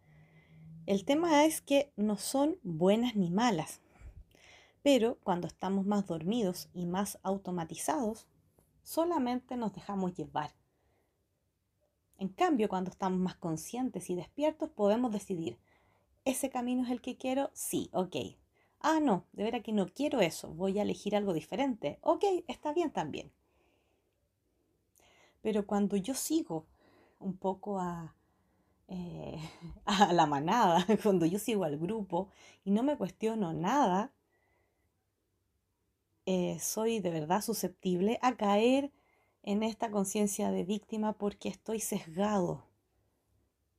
El 0.86 1.06
tema 1.06 1.46
es 1.46 1.62
que 1.62 1.92
no 1.96 2.18
son 2.18 2.58
buenas 2.64 3.16
ni 3.16 3.30
malas, 3.30 3.82
pero 4.86 5.18
cuando 5.24 5.48
estamos 5.48 5.88
más 5.88 6.06
dormidos 6.06 6.70
y 6.72 6.86
más 6.86 7.18
automatizados, 7.24 8.28
solamente 8.84 9.58
nos 9.58 9.74
dejamos 9.74 10.14
llevar. 10.14 10.52
En 12.20 12.30
cambio, 12.30 12.70
cuando 12.70 12.92
estamos 12.92 13.20
más 13.20 13.36
conscientes 13.36 14.12
y 14.12 14.16
despiertos, 14.16 14.70
podemos 14.70 15.12
decidir, 15.12 15.58
¿ese 16.24 16.52
camino 16.52 16.84
es 16.84 16.92
el 16.92 17.02
que 17.02 17.18
quiero? 17.18 17.50
Sí, 17.54 17.90
ok. 17.94 18.16
Ah, 18.80 19.00
no, 19.02 19.26
de 19.34 19.46
veras 19.46 19.64
que 19.64 19.74
no 19.74 19.88
quiero 19.88 20.22
eso, 20.22 20.50
voy 20.50 20.78
a 20.78 20.84
elegir 20.84 21.16
algo 21.16 21.34
diferente. 21.34 21.98
Ok, 22.02 22.24
está 22.48 22.72
bien 22.72 22.92
también. 22.92 23.32
Pero 25.42 25.66
cuando 25.66 25.98
yo 25.98 26.14
sigo 26.14 26.68
un 27.20 27.36
poco 27.36 27.80
a, 27.80 28.14
eh, 28.88 29.40
a 29.86 30.14
la 30.14 30.28
manada, 30.28 30.86
cuando 31.02 31.26
yo 31.26 31.40
sigo 31.40 31.64
al 31.64 31.80
grupo 31.80 32.30
y 32.64 32.70
no 32.70 32.84
me 32.84 32.98
cuestiono 32.98 33.52
nada, 33.52 34.12
eh, 36.26 36.58
soy 36.60 37.00
de 37.00 37.12
verdad 37.12 37.42
susceptible 37.42 38.20
a 38.22 38.36
caer 38.36 38.92
en 39.44 39.62
esta 39.62 39.92
conciencia 39.92 40.52
de 40.52 40.64
víctima 40.64 41.14
porque 41.14 41.50
estoy 41.50 41.80
sesgado, 41.80 42.66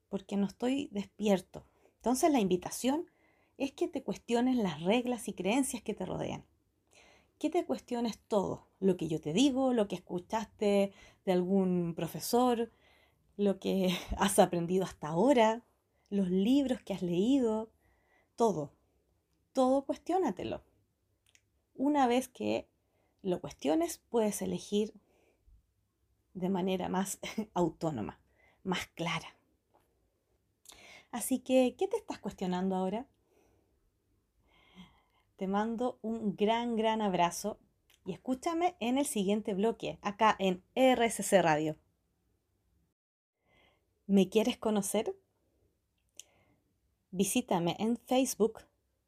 porque 0.09 0.37
no 0.37 0.47
estoy 0.47 0.89
despierto. 0.93 1.67
Entonces 1.97 2.31
la 2.31 2.39
invitación 2.39 3.11
es 3.59 3.73
que 3.73 3.89
te 3.89 4.03
cuestiones 4.03 4.57
las 4.57 4.81
reglas 4.83 5.29
y 5.29 5.33
creencias 5.33 5.83
que 5.83 5.95
te 5.95 6.07
rodean. 6.07 6.45
Que 7.39 7.51
te 7.51 7.67
cuestiones 7.67 8.19
todo, 8.29 8.69
lo 8.79 8.97
que 8.97 9.09
yo 9.09 9.21
te 9.21 9.33
digo, 9.33 9.73
lo 9.73 9.89
que 9.89 9.97
escuchaste 9.97 10.93
de 11.25 11.33
algún 11.33 11.95
profesor, 11.95 12.71
lo 13.37 13.59
que 13.59 13.91
has 14.19 14.39
aprendido 14.39 14.85
hasta 14.85 15.09
ahora, 15.09 15.65
los 16.11 16.31
libros 16.31 16.81
que 16.83 16.95
has 16.95 17.03
leído, 17.03 17.71
todo. 18.37 18.73
Todo 19.53 19.85
cuestiónatelo. 19.85 20.63
Una 21.77 22.07
vez 22.07 22.29
que 22.29 22.69
lo 23.23 23.41
cuestiones, 23.41 23.99
puedes 24.09 24.41
elegir 24.41 24.95
de 26.33 26.49
manera 26.49 26.89
más 26.89 27.19
autónoma, 27.55 28.19
más 28.65 28.87
clara. 28.95 29.37
Así 31.11 31.39
que, 31.41 31.77
¿qué 31.79 31.87
te 31.87 31.97
estás 31.97 32.19
cuestionando 32.19 32.77
ahora? 32.77 33.07
Te 35.37 35.47
mando 35.47 35.99
un 36.03 36.35
gran, 36.35 36.77
gran 36.77 37.03
abrazo 37.03 37.59
y 38.07 38.13
escúchame 38.13 38.77
en 38.81 38.97
el 38.97 39.07
siguiente 39.07 39.53
bloque, 39.53 39.99
acá 40.01 40.35
en 40.39 40.63
RSC 40.75 41.43
Radio. 41.43 41.77
¿Me 44.07 44.29
quieres 44.29 44.57
conocer? 44.57 45.15
Visítame 47.11 47.77
en 47.79 47.99
Facebook, 47.99 48.61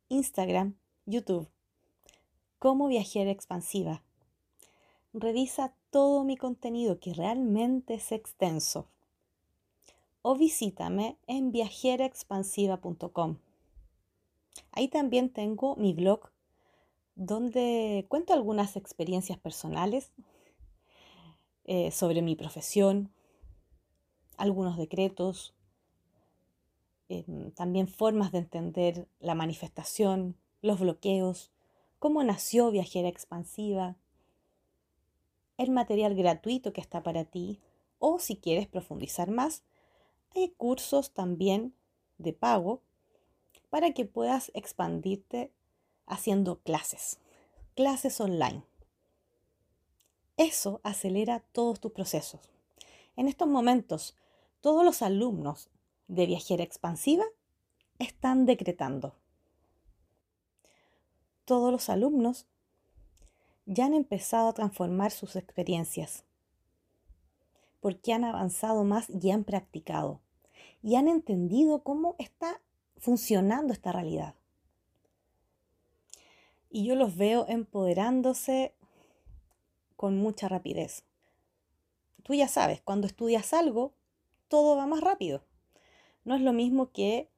Instagram, 0.09 0.77
YouTube 1.07 1.49
como 2.59 2.89
viajera 2.89 3.31
expansiva. 3.31 4.03
Revisa 5.13 5.75
todo 5.91 6.25
mi 6.25 6.37
contenido 6.37 7.01
que 7.01 7.15
realmente 7.15 7.95
es 7.95 8.13
extenso. 8.13 8.89
O 10.23 10.37
visítame 10.37 11.17
en 11.27 11.53
viajeraexpansiva.com. 11.53 13.39
Ahí 14.73 14.89
también 14.89 15.31
tengo 15.31 15.77
mi 15.77 15.93
blog 15.93 16.31
donde 17.15 18.07
cuento 18.09 18.33
algunas 18.33 18.77
experiencias 18.77 19.39
personales 19.39 20.13
eh, 21.65 21.91
sobre 21.91 22.23
mi 22.23 22.37
profesión, 22.37 23.13
algunos 24.37 24.77
decretos, 24.77 25.55
em, 27.09 27.51
también 27.51 27.89
formas 27.89 28.31
de 28.31 28.39
entender 28.39 29.09
la 29.19 29.35
manifestación, 29.35 30.37
los 30.63 30.79
bloqueos, 30.79 31.51
cómo 31.99 32.23
nació 32.23 32.71
Viajera 32.71 33.09
Expansiva, 33.09 33.97
el 35.57 35.71
material 35.71 36.15
gratuito 36.15 36.73
que 36.73 36.81
está 36.81 37.03
para 37.03 37.25
ti 37.25 37.61
o 37.99 38.19
si 38.19 38.37
quieres 38.37 38.69
profundizar 38.69 39.31
más, 39.31 39.63
hay 40.35 40.51
cursos 40.51 41.13
también 41.13 41.75
de 42.19 42.33
pago 42.33 42.83
para 43.71 43.93
que 43.93 44.05
puedas 44.05 44.51
expandirte 44.55 45.53
haciendo 46.07 46.61
clases, 46.61 47.19
clases 47.75 48.21
online. 48.21 48.63
Eso 50.37 50.81
acelera 50.85 51.41
todos 51.53 51.81
tus 51.81 51.93
procesos. 51.93 52.41
En 53.17 53.27
estos 53.27 53.49
momentos, 53.49 54.17
todos 54.61 54.85
los 54.85 55.03
alumnos 55.03 55.69
de 56.07 56.27
Viajera 56.27 56.63
Expansiva 56.63 57.25
están 57.99 58.47
decretando 58.47 59.17
todos 61.49 61.73
los 61.73 61.89
alumnos 61.89 62.47
ya 63.65 63.87
han 63.87 63.95
empezado 63.95 64.49
a 64.51 64.53
transformar 64.53 65.11
sus 65.11 65.35
experiencias. 65.35 66.25
porque 67.81 68.13
han 68.13 68.25
avanzado 68.25 68.83
más 68.83 69.09
y 69.09 69.31
han 69.31 69.45
practicado 69.45 70.21
y 70.83 70.97
han 70.97 71.07
entendido 71.07 71.85
cómo 71.85 72.17
está 72.19 72.61
funcionando 72.97 73.73
esta 73.73 73.93
realidad. 73.93 74.35
Y 76.71 76.85
yo 76.85 76.97
los 76.97 77.17
veo 77.17 77.47
empoderándose 77.49 78.75
con 79.97 80.19
mucha 80.19 80.49
rapidez. 80.49 81.05
Tú 82.25 82.35
ya 82.35 82.49
sabes, 82.49 82.83
cuando 82.83 83.07
estudias 83.07 83.53
algo, 83.55 83.93
todo 84.49 84.77
va 84.77 84.87
más 84.87 85.01
rápido. 85.01 85.45
No 86.25 86.35
es 86.35 86.43
lo 86.43 86.53
mismo 86.53 86.91
que 86.91 87.31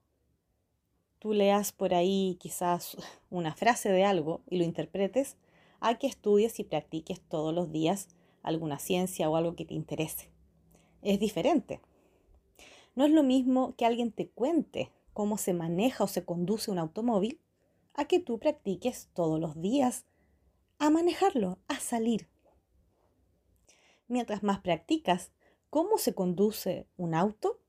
tú 1.20 1.33
leas 1.33 1.70
por 1.70 1.94
ahí 1.94 2.37
quizás 2.40 2.96
una 3.30 3.54
frase 3.54 3.92
de 3.92 4.04
algo 4.04 4.40
y 4.50 4.59
lo 4.59 4.64
interpretes, 4.64 5.37
a 5.78 5.96
que 5.98 6.09
estudies 6.09 6.59
y 6.59 6.64
practiques 6.64 7.20
todos 7.20 7.54
los 7.54 7.70
días 7.70 8.09
alguna 8.42 8.78
ciencia 8.78 9.30
o 9.30 9.37
algo 9.37 9.54
que 9.54 9.64
te 9.64 9.74
interese. 9.74 10.30
Es 11.02 11.20
diferente. 11.20 11.80
No 12.94 13.04
es 13.04 13.12
lo 13.12 13.22
mismo 13.22 13.74
que 13.76 13.87
alguien 13.87 14.12
te 14.12 14.28
cuente 14.28 14.90
cómo 15.12 15.38
se 15.38 15.54
maneja 15.54 16.04
o 16.04 16.06
se 16.06 16.24
conduce 16.24 16.70
un 16.70 16.78
automóvil 16.78 17.40
a 17.94 18.06
que 18.06 18.20
tú 18.20 18.38
practiques 18.38 19.11
todos 19.14 19.40
los 19.40 19.61
días 19.61 20.04
a 20.78 20.90
manejarlo, 20.90 21.59
a 21.68 21.78
salir. 21.80 22.28
Mientras 24.09 24.42
más 24.42 24.61
practicas 24.61 25.30
cómo 25.68 25.98
se 25.98 26.14
conduce 26.14 26.87
un 26.96 27.14
auto, 27.14 27.61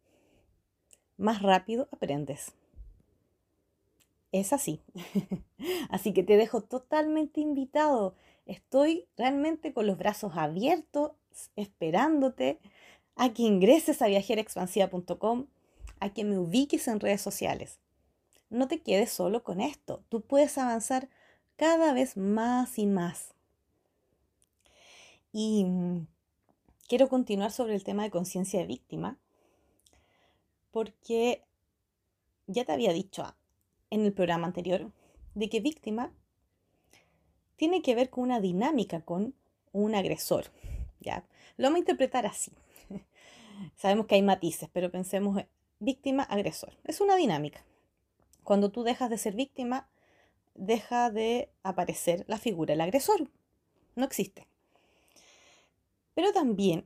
más 1.18 1.42
rápido 1.42 1.88
aprendes. 1.92 2.54
Es 4.32 4.54
así. 4.54 4.82
así 5.90 6.14
que 6.14 6.24
te 6.24 6.38
dejo 6.38 6.62
totalmente 6.62 7.42
invitado. 7.42 8.16
Estoy 8.46 9.08
realmente 9.18 9.74
con 9.74 9.88
los 9.88 9.98
brazos 9.98 10.34
abiertos, 10.36 11.12
esperándote 11.56 12.60
a 13.16 13.34
que 13.34 13.44
ingreses 13.44 14.02
a 14.02 14.08
viajerexpansiva.com, 14.08 15.48
a 16.00 16.14
que 16.14 16.24
me 16.24 16.38
ubiques 16.38 16.88
en 16.88 17.00
redes 17.00 17.22
sociales. 17.22 17.80
No 18.50 18.68
te 18.68 18.82
quedes 18.82 19.12
solo 19.12 19.44
con 19.44 19.62
esto, 19.62 20.04
tú 20.10 20.22
puedes 20.22 20.58
avanzar 20.58 21.10
cada 21.56 21.94
vez 21.94 22.18
más 22.18 22.78
y 22.80 22.86
más. 22.86 23.34
Y 25.32 25.64
mm, 25.66 26.08
quiero 26.88 27.08
continuar 27.08 27.52
sobre 27.52 27.76
el 27.76 27.84
tema 27.84 28.04
de 28.04 28.12
conciencia 28.12 28.60
de 28.60 28.66
víctima, 28.66 29.18
porque 30.72 31.44
ya 32.48 32.66
te 32.66 32.72
había 32.74 32.92
dicho 32.92 33.24
en 33.92 34.06
el 34.06 34.14
programa 34.14 34.48
anterior 34.48 34.92
de 35.36 35.50
que 35.50 35.60
víctima 35.60 36.12
tiene 37.56 37.84
que 37.84 37.94
ver 37.94 38.10
con 38.10 38.24
una 38.24 38.40
dinámica 38.40 39.02
con 39.02 39.36
un 39.72 39.94
agresor. 39.94 40.46
¿ya? 41.00 41.26
Lo 41.58 41.68
vamos 41.68 41.78
a 41.78 41.80
interpretar 41.80 42.26
así. 42.26 42.52
Sabemos 43.76 44.08
que 44.08 44.16
hay 44.16 44.24
matices, 44.24 44.70
pero 44.74 44.90
pensemos 44.90 45.38
en 45.38 45.48
víctima-agresor. 45.80 46.74
Es 46.86 47.02
una 47.02 47.16
dinámica. 47.16 47.64
Cuando 48.44 48.72
tú 48.72 48.84
dejas 48.84 49.10
de 49.10 49.18
ser 49.18 49.36
víctima, 49.36 49.88
deja 50.56 51.12
de 51.12 51.50
aparecer 51.64 52.26
la 52.28 52.38
figura 52.38 52.74
del 52.74 52.82
agresor. 52.82 53.30
No 53.96 54.06
existe. 54.06 54.48
Pero 56.16 56.34
también 56.34 56.86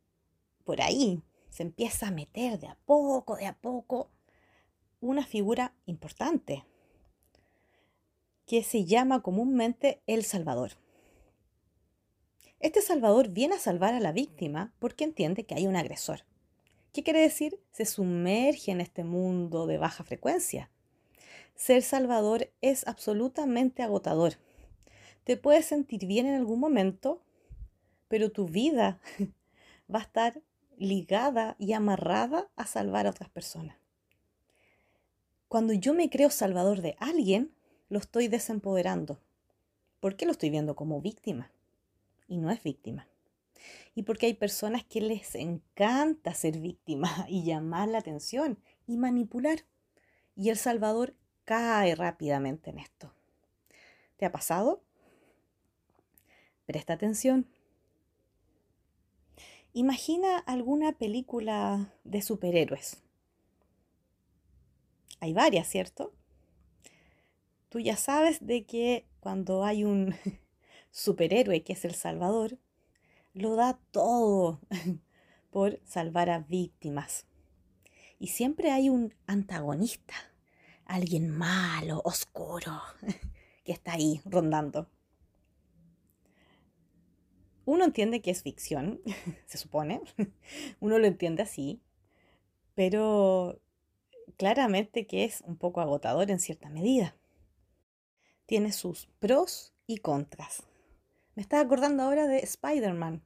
por 0.64 0.82
ahí 0.82 1.22
se 1.50 1.62
empieza 1.62 2.08
a 2.08 2.12
meter 2.12 2.58
de 2.58 2.68
a 2.68 2.76
poco, 2.86 3.36
de 3.36 3.46
a 3.46 3.54
poco, 3.54 4.10
una 5.02 5.26
figura 5.26 5.74
importante 5.84 6.64
que 8.46 8.62
se 8.62 8.84
llama 8.84 9.20
comúnmente 9.20 10.00
el 10.06 10.24
Salvador. 10.24 10.72
Este 12.60 12.80
Salvador 12.80 13.28
viene 13.28 13.56
a 13.56 13.58
salvar 13.58 13.94
a 13.94 14.00
la 14.00 14.12
víctima 14.12 14.72
porque 14.78 15.04
entiende 15.04 15.44
que 15.44 15.56
hay 15.56 15.66
un 15.66 15.74
agresor. 15.74 16.20
¿Qué 16.92 17.02
quiere 17.02 17.20
decir? 17.20 17.58
Se 17.72 17.84
sumerge 17.84 18.70
en 18.70 18.80
este 18.80 19.02
mundo 19.02 19.66
de 19.66 19.78
baja 19.78 20.04
frecuencia. 20.04 20.70
Ser 21.56 21.82
Salvador 21.82 22.52
es 22.60 22.86
absolutamente 22.86 23.82
agotador. 23.82 24.34
Te 25.24 25.36
puedes 25.36 25.66
sentir 25.66 26.06
bien 26.06 26.26
en 26.26 26.34
algún 26.34 26.60
momento, 26.60 27.22
pero 28.06 28.30
tu 28.30 28.46
vida 28.46 29.00
va 29.92 29.98
a 29.98 30.02
estar 30.02 30.42
ligada 30.76 31.56
y 31.58 31.72
amarrada 31.72 32.48
a 32.54 32.66
salvar 32.66 33.06
a 33.06 33.10
otras 33.10 33.30
personas. 33.30 33.81
Cuando 35.52 35.74
yo 35.74 35.92
me 35.92 36.08
creo 36.08 36.30
salvador 36.30 36.80
de 36.80 36.96
alguien, 36.98 37.54
lo 37.90 37.98
estoy 37.98 38.28
desempoderando. 38.28 39.20
¿Por 40.00 40.16
qué 40.16 40.24
lo 40.24 40.32
estoy 40.32 40.48
viendo 40.48 40.74
como 40.74 41.02
víctima? 41.02 41.52
y 42.26 42.38
no 42.38 42.50
es 42.50 42.62
víctima. 42.62 43.06
Y 43.94 44.04
porque 44.04 44.24
hay 44.24 44.32
personas 44.32 44.82
que 44.82 45.02
les 45.02 45.34
encanta 45.34 46.32
ser 46.32 46.58
víctima 46.58 47.26
y 47.28 47.44
llamar 47.44 47.88
la 47.88 47.98
atención 47.98 48.58
y 48.86 48.96
manipular. 48.96 49.58
Y 50.34 50.48
El 50.48 50.56
Salvador 50.56 51.14
cae 51.44 51.94
rápidamente 51.96 52.70
en 52.70 52.78
esto. 52.78 53.12
¿Te 54.16 54.24
ha 54.24 54.32
pasado? 54.32 54.80
Presta 56.64 56.94
atención. 56.94 57.46
Imagina 59.74 60.38
alguna 60.38 60.92
película 60.92 61.92
de 62.04 62.22
superhéroes. 62.22 63.02
Hay 65.22 65.34
varias, 65.34 65.68
¿cierto? 65.68 66.12
Tú 67.68 67.78
ya 67.78 67.96
sabes 67.96 68.44
de 68.44 68.66
que 68.66 69.06
cuando 69.20 69.64
hay 69.64 69.84
un 69.84 70.16
superhéroe 70.90 71.62
que 71.62 71.74
es 71.74 71.84
el 71.84 71.94
Salvador, 71.94 72.58
lo 73.32 73.54
da 73.54 73.78
todo 73.92 74.58
por 75.52 75.78
salvar 75.84 76.28
a 76.28 76.40
víctimas. 76.40 77.28
Y 78.18 78.26
siempre 78.28 78.72
hay 78.72 78.88
un 78.88 79.14
antagonista, 79.28 80.12
alguien 80.86 81.30
malo, 81.30 82.02
oscuro, 82.04 82.82
que 83.64 83.70
está 83.70 83.92
ahí 83.92 84.20
rondando. 84.24 84.90
Uno 87.64 87.84
entiende 87.84 88.22
que 88.22 88.32
es 88.32 88.42
ficción, 88.42 89.00
se 89.46 89.56
supone, 89.56 90.00
uno 90.80 90.98
lo 90.98 91.06
entiende 91.06 91.44
así, 91.44 91.80
pero 92.74 93.60
claramente 94.42 95.06
que 95.06 95.22
es 95.22 95.40
un 95.46 95.56
poco 95.56 95.80
agotador 95.80 96.28
en 96.32 96.40
cierta 96.40 96.68
medida. 96.68 97.14
Tiene 98.44 98.72
sus 98.72 99.06
pros 99.20 99.72
y 99.86 99.98
contras. 99.98 100.64
Me 101.36 101.42
estaba 101.42 101.62
acordando 101.62 102.02
ahora 102.02 102.26
de 102.26 102.38
Spider-Man. 102.38 103.22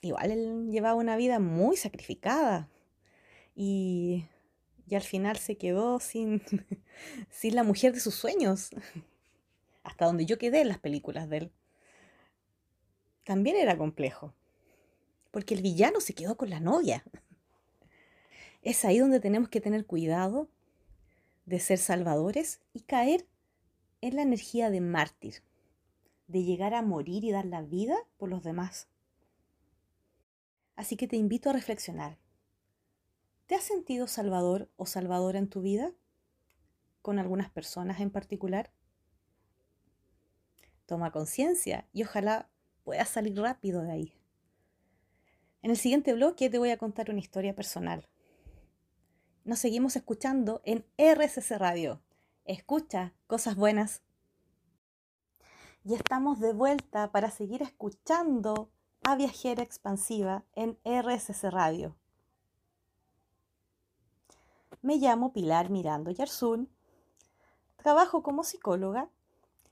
Igual 0.00 0.30
él 0.30 0.70
llevaba 0.70 0.94
una 0.94 1.16
vida 1.16 1.40
muy 1.40 1.76
sacrificada 1.76 2.70
y, 3.56 4.26
y 4.86 4.94
al 4.94 5.02
final 5.02 5.38
se 5.38 5.56
quedó 5.56 5.98
sin, 5.98 6.40
sin 7.28 7.56
la 7.56 7.64
mujer 7.64 7.92
de 7.94 7.98
sus 7.98 8.14
sueños. 8.14 8.70
Hasta 9.82 10.06
donde 10.06 10.24
yo 10.24 10.38
quedé 10.38 10.60
en 10.60 10.68
las 10.68 10.78
películas 10.78 11.28
de 11.28 11.36
él. 11.38 11.52
También 13.24 13.56
era 13.56 13.76
complejo, 13.76 14.36
porque 15.32 15.54
el 15.54 15.62
villano 15.62 16.00
se 16.00 16.14
quedó 16.14 16.36
con 16.36 16.48
la 16.48 16.60
novia. 16.60 17.02
Es 18.64 18.84
ahí 18.84 18.98
donde 18.98 19.20
tenemos 19.20 19.48
que 19.48 19.60
tener 19.60 19.86
cuidado 19.86 20.48
de 21.46 21.60
ser 21.60 21.78
salvadores 21.78 22.60
y 22.72 22.80
caer 22.80 23.28
en 24.00 24.16
la 24.16 24.22
energía 24.22 24.70
de 24.70 24.80
mártir 24.80 25.42
de 26.26 26.42
llegar 26.42 26.74
a 26.74 26.82
morir 26.82 27.24
y 27.24 27.30
dar 27.30 27.44
la 27.44 27.62
vida 27.62 27.96
por 28.16 28.28
los 28.28 28.42
demás. 28.42 28.88
Así 30.76 30.96
que 30.96 31.06
te 31.06 31.16
invito 31.16 31.50
a 31.50 31.52
reflexionar. 31.52 32.18
¿Te 33.46 33.54
has 33.54 33.64
sentido 33.64 34.06
salvador 34.06 34.70
o 34.76 34.86
salvadora 34.86 35.38
en 35.38 35.48
tu 35.48 35.60
vida? 35.60 35.92
¿Con 37.02 37.18
algunas 37.18 37.50
personas 37.50 38.00
en 38.00 38.10
particular? 38.10 38.72
Toma 40.86 41.12
conciencia 41.12 41.86
y 41.92 42.02
ojalá 42.02 42.48
puedas 42.82 43.08
salir 43.08 43.38
rápido 43.38 43.82
de 43.82 43.92
ahí. 43.92 44.14
En 45.62 45.70
el 45.70 45.76
siguiente 45.76 46.12
bloque 46.14 46.50
te 46.50 46.58
voy 46.58 46.70
a 46.70 46.78
contar 46.78 47.10
una 47.10 47.20
historia 47.20 47.54
personal. 47.54 48.08
Nos 49.44 49.58
seguimos 49.58 49.94
escuchando 49.94 50.62
en 50.64 50.86
RSC 50.96 51.58
Radio. 51.58 52.00
Escucha 52.46 53.12
cosas 53.26 53.56
buenas 53.56 54.00
y 55.84 55.92
estamos 55.92 56.40
de 56.40 56.54
vuelta 56.54 57.12
para 57.12 57.30
seguir 57.30 57.60
escuchando 57.60 58.70
a 59.02 59.16
Viajera 59.16 59.62
Expansiva 59.62 60.44
en 60.54 60.78
RSC 60.82 61.50
Radio. 61.50 61.94
Me 64.80 64.96
llamo 64.96 65.34
Pilar 65.34 65.68
Mirando 65.68 66.10
Yarzún, 66.10 66.70
trabajo 67.76 68.22
como 68.22 68.44
psicóloga 68.44 69.10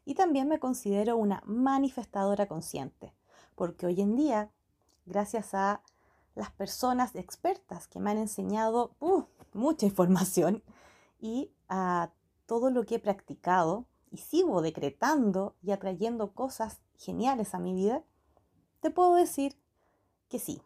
y 0.04 0.16
también 0.16 0.48
me 0.48 0.58
considero 0.58 1.16
una 1.16 1.42
manifestadora 1.46 2.44
consciente, 2.44 3.14
porque 3.54 3.86
hoy 3.86 4.02
en 4.02 4.16
día, 4.16 4.50
gracias 5.06 5.54
a 5.54 5.82
las 6.34 6.50
personas 6.50 7.14
expertas 7.14 7.86
que 7.88 8.00
me 8.00 8.10
han 8.10 8.18
enseñado 8.18 8.94
mucha 9.52 9.86
información 9.86 10.62
y 11.20 11.50
a 11.68 12.10
todo 12.46 12.70
lo 12.70 12.84
que 12.84 12.96
he 12.96 12.98
practicado 12.98 13.86
y 14.10 14.18
sigo 14.18 14.62
decretando 14.62 15.54
y 15.62 15.70
atrayendo 15.70 16.32
cosas 16.32 16.80
geniales 16.96 17.54
a 17.54 17.58
mi 17.58 17.74
vida, 17.74 18.02
te 18.80 18.90
puedo 18.90 19.14
decir 19.14 19.56
que 20.28 20.38
sí, 20.38 20.62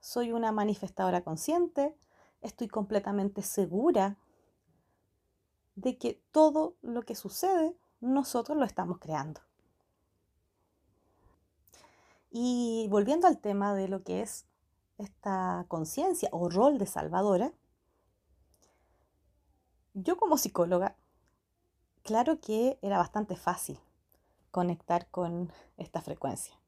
soy 0.00 0.32
una 0.32 0.52
manifestadora 0.52 1.22
consciente, 1.22 1.96
estoy 2.42 2.68
completamente 2.68 3.42
segura 3.42 4.16
de 5.76 5.96
que 5.96 6.20
todo 6.30 6.76
lo 6.82 7.02
que 7.02 7.14
sucede 7.14 7.74
nosotros 8.00 8.58
lo 8.58 8.64
estamos 8.64 8.98
creando. 8.98 9.40
Y 12.30 12.86
volviendo 12.90 13.26
al 13.26 13.38
tema 13.38 13.74
de 13.74 13.88
lo 13.88 14.02
que 14.02 14.20
es 14.20 14.44
esta 14.98 15.64
conciencia 15.68 16.28
o 16.32 16.48
rol 16.48 16.78
de 16.78 16.86
salvadora, 16.86 17.52
yo 19.94 20.16
como 20.16 20.38
psicóloga, 20.38 20.96
claro 22.02 22.40
que 22.40 22.78
era 22.82 22.98
bastante 22.98 23.36
fácil 23.36 23.78
conectar 24.50 25.06
con 25.08 25.52
esta 25.76 26.00
frecuencia. 26.00 26.58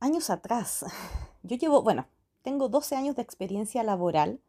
Años 0.00 0.30
atrás, 0.30 0.84
yo 1.42 1.56
llevo, 1.56 1.82
bueno, 1.82 2.06
tengo 2.42 2.68
12 2.68 2.96
años 2.96 3.16
de 3.16 3.22
experiencia 3.22 3.82
laboral 3.82 4.40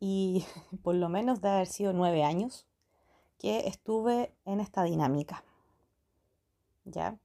y 0.00 0.46
por 0.82 0.94
lo 0.94 1.08
menos 1.08 1.40
de 1.40 1.48
haber 1.48 1.66
sido 1.66 1.92
9 1.92 2.24
años 2.24 2.66
que 3.38 3.68
estuve 3.68 4.34
en 4.44 4.60
esta 4.60 4.82
dinámica. 4.82 5.44
¿Ya? 6.84 7.18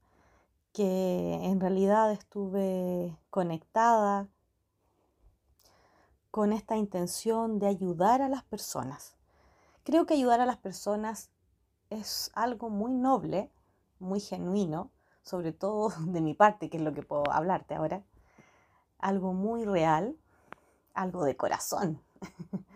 Que 0.73 1.36
en 1.45 1.62
realidad 1.62 2.12
estuve 2.12 3.17
conectada 3.29 4.27
con 6.31 6.51
esta 6.51 6.77
intención 6.77 7.59
de 7.59 7.67
ayudar 7.67 8.23
a 8.23 8.27
las 8.27 8.43
personas. 8.43 9.15
Creo 9.83 10.05
que 10.05 10.15
ayudar 10.15 10.41
a 10.41 10.47
las 10.47 10.57
personas 10.57 11.29
es 11.91 12.31
algo 12.33 12.69
muy 12.69 12.91
noble, 12.91 13.51
muy 13.99 14.19
genuino, 14.19 14.91
sobre 15.21 15.51
todo 15.51 15.89
de 16.07 16.21
mi 16.21 16.33
parte, 16.33 16.69
que 16.69 16.77
es 16.77 16.83
lo 16.83 16.93
que 16.93 17.03
puedo 17.03 17.31
hablarte 17.31 17.75
ahora. 17.75 18.03
Algo 18.97 19.33
muy 19.33 19.65
real, 19.65 20.17
algo 20.93 21.23
de 21.23 21.38
corazón. 21.38 22.01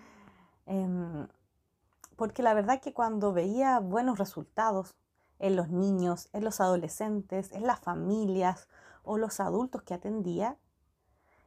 Em, 0.70 1.26
porque 2.18 2.44
la 2.44 2.54
verdad 2.54 2.82
que 2.82 2.92
cuando 2.92 3.32
veía 3.32 3.80
buenos 3.80 4.20
resultados 4.20 4.98
en 5.40 5.56
los 5.56 5.70
niños, 5.70 6.30
en 6.34 6.44
los 6.44 6.60
adolescentes, 6.62 7.52
en 7.52 7.68
las 7.68 7.80
familias 7.80 8.68
o 9.04 9.18
los 9.18 9.40
adultos 9.40 9.84
que 9.84 9.94
atendía, 9.94 10.58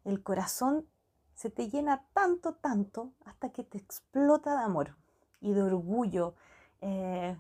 el 0.05 0.23
corazón 0.23 0.87
se 1.35 1.51
te 1.51 1.69
llena 1.69 2.05
tanto, 2.13 2.55
tanto, 2.55 3.13
hasta 3.25 3.51
que 3.51 3.65
te 3.65 3.79
explota 3.79 4.59
de 4.59 4.65
amor 4.65 4.97
y 5.41 5.53
de 5.53 5.63
orgullo 5.63 6.35
eh, 6.81 7.39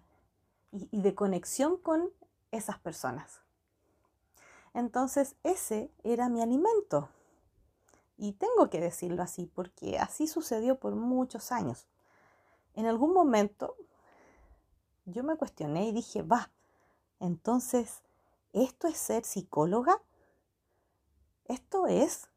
y 0.72 1.02
de 1.02 1.14
conexión 1.14 1.76
con 1.76 2.10
esas 2.50 2.78
personas. 2.78 3.40
Entonces 4.74 5.36
ese 5.42 5.90
era 6.04 6.28
mi 6.28 6.42
alimento. 6.42 7.08
Y 8.16 8.32
tengo 8.32 8.68
que 8.68 8.80
decirlo 8.80 9.22
así 9.22 9.46
porque 9.46 9.98
así 9.98 10.26
sucedió 10.26 10.78
por 10.78 10.94
muchos 10.94 11.52
años. 11.52 11.86
En 12.74 12.86
algún 12.86 13.12
momento 13.12 13.76
yo 15.10 15.22
me 15.24 15.36
cuestioné 15.36 15.88
y 15.88 15.92
dije, 15.92 16.22
va, 16.22 16.50
entonces, 17.18 18.02
¿esto 18.52 18.88
es 18.88 18.96
ser 18.96 19.24
psicóloga? 19.24 20.00
¿Esto 21.46 21.86
es? 21.86 22.28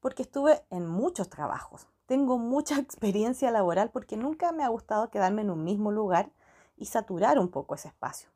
Porque 0.00 0.22
estuve 0.22 0.64
en 0.70 0.86
muchos 0.86 1.28
trabajos. 1.28 1.88
Tengo 2.06 2.38
mucha 2.38 2.78
experiencia 2.78 3.50
laboral 3.50 3.90
porque 3.90 4.16
nunca 4.16 4.52
me 4.52 4.64
ha 4.64 4.68
gustado 4.68 5.10
quedarme 5.10 5.42
en 5.42 5.50
un 5.50 5.64
mismo 5.64 5.90
lugar 5.90 6.30
y 6.76 6.86
saturar 6.86 7.38
un 7.38 7.48
poco 7.48 7.74
ese 7.74 7.88
espacio. 7.88 8.28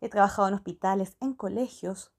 He 0.00 0.08
trabajado 0.08 0.48
en 0.48 0.54
hospitales, 0.54 1.16
en 1.20 1.34
colegios, 1.34 2.12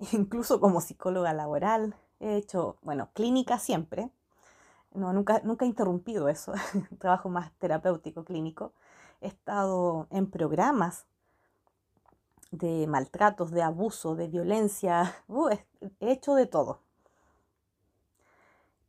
incluso 0.12 0.60
como 0.60 0.80
psicóloga 0.80 1.32
laboral, 1.32 1.94
he 2.18 2.36
hecho, 2.36 2.78
bueno, 2.82 3.10
clínica 3.14 3.58
siempre. 3.58 4.10
No, 4.92 5.12
nunca, 5.12 5.40
nunca 5.44 5.64
he 5.64 5.68
interrumpido 5.68 6.28
eso, 6.28 6.52
trabajo 6.98 7.28
más 7.28 7.52
terapéutico 7.58 8.24
clínico. 8.24 8.72
He 9.20 9.28
estado 9.28 10.06
en 10.10 10.30
programas 10.30 11.06
de 12.50 12.86
maltratos, 12.86 13.50
de 13.50 13.62
abuso, 13.62 14.16
de 14.16 14.28
violencia, 14.28 15.14
uh, 15.28 15.48
he 15.48 16.12
hecho 16.12 16.34
de 16.34 16.46
todo. 16.46 16.80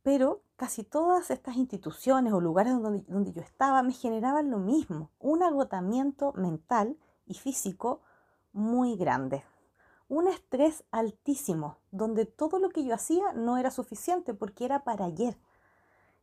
Pero 0.02 0.42
casi 0.56 0.82
todas 0.82 1.30
estas 1.30 1.56
instituciones 1.56 2.32
o 2.32 2.40
lugares 2.40 2.80
donde, 2.80 3.04
donde 3.06 3.32
yo 3.32 3.40
estaba 3.40 3.82
me 3.82 3.92
generaban 3.92 4.50
lo 4.50 4.58
mismo, 4.58 5.10
un 5.20 5.42
agotamiento 5.42 6.32
mental 6.32 6.96
y 7.26 7.34
físico 7.34 8.00
muy 8.52 8.96
grande 8.96 9.44
un 10.12 10.28
estrés 10.28 10.84
altísimo, 10.90 11.78
donde 11.90 12.26
todo 12.26 12.58
lo 12.58 12.68
que 12.68 12.84
yo 12.84 12.94
hacía 12.94 13.32
no 13.32 13.56
era 13.56 13.70
suficiente 13.70 14.34
porque 14.34 14.66
era 14.66 14.84
para 14.84 15.06
ayer. 15.06 15.38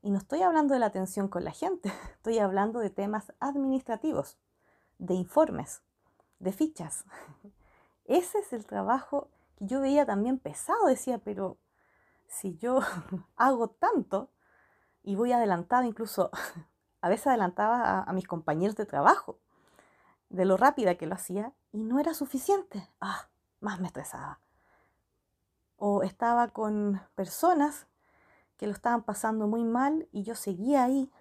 Y 0.01 0.11
no 0.11 0.17
estoy 0.17 0.41
hablando 0.41 0.73
de 0.73 0.79
la 0.79 0.87
atención 0.87 1.27
con 1.27 1.43
la 1.43 1.51
gente, 1.51 1.91
estoy 2.13 2.39
hablando 2.39 2.79
de 2.79 2.89
temas 2.89 3.33
administrativos, 3.39 4.37
de 4.97 5.13
informes, 5.13 5.81
de 6.39 6.51
fichas. 6.51 7.05
Ese 8.05 8.39
es 8.39 8.53
el 8.53 8.65
trabajo 8.65 9.29
que 9.57 9.67
yo 9.67 9.81
veía 9.81 10.05
también 10.05 10.39
pesado, 10.39 10.87
decía, 10.87 11.19
pero 11.19 11.57
si 12.27 12.55
yo 12.57 12.79
hago 13.35 13.69
tanto 13.69 14.29
y 15.03 15.15
voy 15.15 15.31
adelantado, 15.31 15.83
incluso 15.83 16.31
a 17.01 17.09
veces 17.09 17.27
adelantaba 17.27 18.01
a, 18.01 18.13
mis 18.13 18.27
compañeros 18.27 18.75
de 18.75 18.85
trabajo, 18.85 19.39
de 20.29 20.45
lo 20.45 20.57
rápida 20.57 20.95
que 20.95 21.07
lo 21.07 21.15
hacía, 21.15 21.53
y 21.71 21.83
no 21.83 21.99
era 21.99 22.13
suficiente. 22.13 22.89
Ah, 22.99 23.29
más 23.59 23.79
me 23.79 23.87
estresaba. 23.87 24.39
O 25.77 26.03
estaba 26.03 26.49
con 26.49 27.01
personas 27.15 27.87
que 28.59 28.67
lo 28.67 28.73
estaban 28.73 29.01
pasando 29.01 29.47
muy 29.47 29.63
mal 29.63 30.07
y 30.11 30.21
yo 30.21 30.35
seguía 30.35 30.83
ahí 30.83 31.11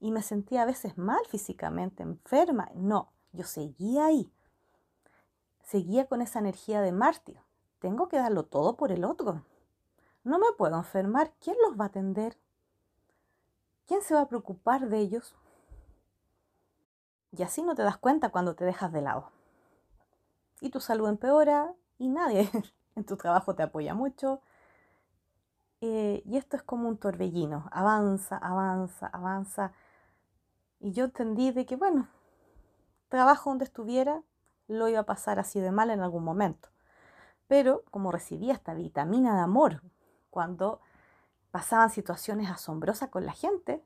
y 0.00 0.10
me 0.10 0.22
sentía 0.22 0.62
a 0.62 0.64
veces 0.64 0.96
mal 0.96 1.20
físicamente, 1.28 2.02
enferma. 2.02 2.70
No, 2.74 3.12
yo 3.32 3.44
seguía 3.44 4.06
ahí. 4.06 4.32
Seguía 5.62 6.06
con 6.06 6.22
esa 6.22 6.38
energía 6.38 6.80
de 6.80 6.92
mártir. 6.92 7.38
Tengo 7.80 8.08
que 8.08 8.16
darlo 8.16 8.44
todo 8.44 8.76
por 8.76 8.92
el 8.92 9.04
otro. 9.04 9.44
No 10.24 10.38
me 10.38 10.52
puedo 10.56 10.76
enfermar. 10.76 11.34
¿Quién 11.40 11.56
los 11.66 11.78
va 11.78 11.84
a 11.84 11.88
atender? 11.88 12.38
¿Quién 13.86 14.00
se 14.00 14.14
va 14.14 14.22
a 14.22 14.28
preocupar 14.28 14.88
de 14.88 14.98
ellos? 14.98 15.34
Y 17.32 17.42
así 17.42 17.62
no 17.62 17.74
te 17.74 17.82
das 17.82 17.98
cuenta 17.98 18.30
cuando 18.30 18.54
te 18.54 18.64
dejas 18.64 18.90
de 18.92 19.02
lado 19.02 19.30
y 20.60 20.70
tu 20.70 20.80
salud 20.80 21.08
empeora 21.08 21.74
y 21.98 22.08
nadie 22.08 22.50
en 22.96 23.04
tu 23.04 23.16
trabajo 23.16 23.54
te 23.54 23.62
apoya 23.62 23.94
mucho. 23.94 24.40
Eh, 25.80 26.22
y 26.24 26.36
esto 26.36 26.56
es 26.56 26.62
como 26.62 26.88
un 26.88 26.98
torbellino, 26.98 27.68
avanza, 27.70 28.36
avanza, 28.36 29.06
avanza. 29.06 29.72
Y 30.80 30.92
yo 30.92 31.04
entendí 31.04 31.52
de 31.52 31.66
que, 31.66 31.76
bueno, 31.76 32.08
trabajo 33.08 33.50
donde 33.50 33.64
estuviera, 33.64 34.22
lo 34.66 34.88
iba 34.88 35.00
a 35.00 35.06
pasar 35.06 35.38
así 35.38 35.60
de 35.60 35.70
mal 35.72 35.90
en 35.90 36.00
algún 36.00 36.24
momento. 36.24 36.68
Pero 37.46 37.84
como 37.90 38.12
recibía 38.12 38.52
esta 38.54 38.74
vitamina 38.74 39.34
de 39.34 39.40
amor 39.40 39.82
cuando 40.30 40.80
pasaban 41.50 41.90
situaciones 41.90 42.50
asombrosas 42.50 43.08
con 43.08 43.24
la 43.24 43.32
gente, 43.32 43.82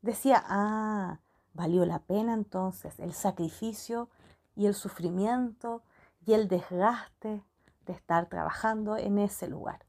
decía, 0.00 0.42
ah, 0.46 1.18
valió 1.54 1.84
la 1.84 1.98
pena 2.00 2.34
entonces 2.34 2.98
el 2.98 3.12
sacrificio 3.12 4.08
y 4.56 4.66
el 4.66 4.74
sufrimiento 4.74 5.82
y 6.24 6.32
el 6.32 6.48
desgaste 6.48 7.44
de 7.86 7.92
estar 7.92 8.26
trabajando 8.28 8.96
en 8.96 9.18
ese 9.18 9.48
lugar. 9.48 9.84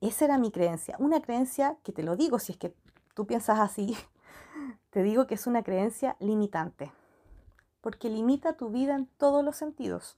Esa 0.00 0.24
era 0.24 0.38
mi 0.38 0.50
creencia, 0.50 0.96
una 0.98 1.20
creencia 1.20 1.76
que 1.82 1.92
te 1.92 2.02
lo 2.02 2.16
digo, 2.16 2.38
si 2.38 2.52
es 2.52 2.58
que 2.58 2.74
tú 3.14 3.26
piensas 3.26 3.58
así, 3.58 3.96
te 4.90 5.02
digo 5.02 5.26
que 5.26 5.34
es 5.34 5.46
una 5.46 5.62
creencia 5.62 6.16
limitante, 6.20 6.90
porque 7.82 8.08
limita 8.08 8.54
tu 8.54 8.70
vida 8.70 8.94
en 8.94 9.06
todos 9.18 9.44
los 9.44 9.56
sentidos 9.56 10.16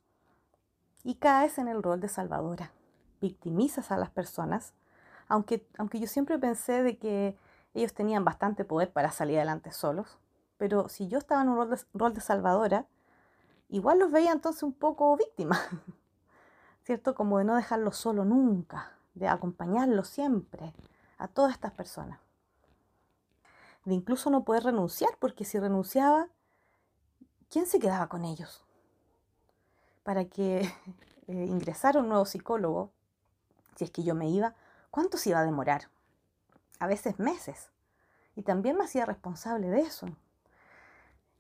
y 1.03 1.17
caes 1.17 1.59
en 1.59 1.67
el 1.67 1.83
rol 1.83 2.01
de 2.01 2.09
salvadora, 2.09 2.71
victimizas 3.21 3.91
a 3.91 3.97
las 3.97 4.11
personas, 4.11 4.73
aunque, 5.27 5.67
aunque 5.79 5.99
yo 5.99 6.07
siempre 6.07 6.39
pensé 6.39 6.85
de 6.85 6.97
que 6.99 7.37
ellos 7.75 7.93
tenían 7.93 8.25
bastante 8.25 8.65
poder 8.65 8.93
para 8.93 9.11
salir 9.11 9.39
adelante 9.39 9.73
solos, 9.73 10.19
pero 10.59 10.89
si 10.89 11.09
yo 11.09 11.19
estaba 11.19 11.43
en 11.43 11.49
un 11.49 11.57
rol 11.57 11.71
de, 11.71 11.81
rol 11.93 12.15
de 12.15 12.21
salvadora, 12.21 12.87
igual 13.69 13.99
los 13.99 14.13
veía 14.13 14.31
entonces 14.31 14.63
un 14.63 14.75
poco 14.75 15.17
víctimas, 15.17 15.61
¿cierto? 16.85 17.17
Como 17.17 17.39
de 17.39 17.45
no 17.45 17.57
dejarlo 17.57 17.91
solo 17.91 18.25
nunca, 18.25 18.93
de 19.15 19.29
acompañarlo 19.29 20.05
siempre 20.05 20.73
a 21.19 21.29
todas 21.29 21.53
estas 21.53 21.73
personas. 21.73 22.19
De 23.85 23.95
incluso 23.95 24.31
no 24.31 24.45
poder 24.45 24.65
renunciar, 24.65 25.11
porque 25.19 25.45
si 25.45 25.59
renunciaba, 25.59 26.29
¿quién 27.51 27.67
se 27.67 27.79
quedaba 27.79 28.09
con 28.09 28.25
ellos? 28.25 28.65
Para 30.03 30.25
que 30.25 30.61
eh, 31.27 31.47
ingresara 31.47 32.01
un 32.01 32.09
nuevo 32.09 32.25
psicólogo, 32.25 32.91
si 33.77 33.85
es 33.85 33.91
que 33.91 34.03
yo 34.03 34.15
me 34.15 34.29
iba, 34.29 34.55
¿cuánto 34.91 35.17
se 35.17 35.31
iba 35.31 35.41
a 35.41 35.45
demorar? 35.45 35.89
A 36.79 36.87
veces 36.87 37.19
meses. 37.19 37.71
Y 38.35 38.43
también 38.43 38.77
me 38.77 38.85
hacía 38.85 39.05
responsable 39.05 39.69
de 39.69 39.81
eso. 39.81 40.07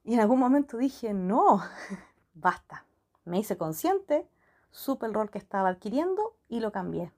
Y 0.04 0.14
en 0.14 0.20
algún 0.20 0.38
momento 0.38 0.76
dije, 0.76 1.14
no, 1.14 1.62
basta. 2.34 2.84
Me 3.24 3.38
hice 3.38 3.56
consciente, 3.56 4.28
supe 4.70 5.06
el 5.06 5.14
rol 5.14 5.30
que 5.30 5.38
estaba 5.38 5.68
adquiriendo 5.68 6.34
y 6.48 6.60
lo 6.60 6.72
cambié. 6.72 7.12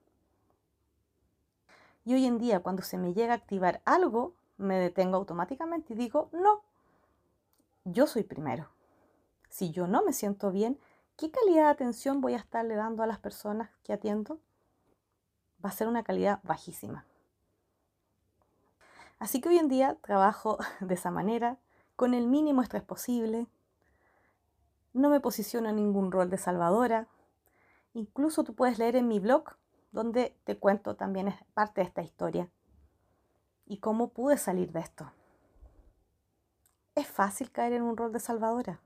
Y 2.05 2.14
hoy 2.14 2.27
en 2.27 2.38
día 2.38 2.61
cuando 2.61 2.83
se 2.83 2.99
me 2.99 3.14
llega 3.14 3.33
a 3.33 3.37
activar 3.37 3.81
algo, 3.85 4.35
me 4.57 4.79
detengo 4.79 5.17
automáticamente 5.17 5.95
y 5.95 5.97
digo, 5.97 6.29
no, 6.33 6.62
yo 7.85 8.07
soy 8.07 8.23
primero. 8.23 8.69
Si 9.49 9.71
yo 9.71 9.87
no 9.87 10.03
me 10.03 10.12
siento 10.12 10.51
bien, 10.51 10.79
¿qué 11.17 11.31
calidad 11.31 11.64
de 11.64 11.71
atención 11.71 12.21
voy 12.21 12.35
a 12.35 12.38
estarle 12.38 12.75
dando 12.75 13.03
a 13.03 13.07
las 13.07 13.19
personas 13.19 13.71
que 13.83 13.93
atiendo? 13.93 14.38
Va 15.64 15.71
a 15.71 15.73
ser 15.73 15.88
una 15.88 16.03
calidad 16.03 16.40
bajísima. 16.43 17.07
Así 19.19 19.40
que 19.40 19.49
hoy 19.49 19.59
en 19.59 19.69
día 19.69 19.97
trabajo 20.03 20.59
de 20.81 20.95
esa 20.95 21.11
manera, 21.11 21.59
con 21.97 22.14
el 22.14 22.27
mínimo 22.27 22.62
estrés 22.62 22.83
posible. 22.83 23.47
No 24.93 25.09
me 25.09 25.21
posiciono 25.21 25.69
en 25.69 25.77
ningún 25.77 26.12
rol 26.12 26.29
de 26.29 26.38
salvadora. 26.38 27.09
Incluso 27.95 28.45
tú 28.45 28.55
puedes 28.55 28.79
leer 28.79 28.97
en 28.97 29.09
mi 29.09 29.21
blog, 29.21 29.57
donde 29.94 30.37
te 30.42 30.59
cuento 30.59 30.96
también 30.96 31.33
parte 31.54 31.80
de 31.80 31.87
esta 31.87 32.02
historia 32.02 32.50
y 33.64 33.78
cómo 33.78 34.09
pude 34.09 34.37
salir 34.37 34.72
de 34.72 34.80
esto. 34.80 35.12
Es 36.96 37.07
fácil 37.07 37.52
caer 37.52 37.74
en 37.74 37.83
un 37.83 37.96
rol 37.96 38.12
de 38.12 38.18
salvadora. 38.18 38.80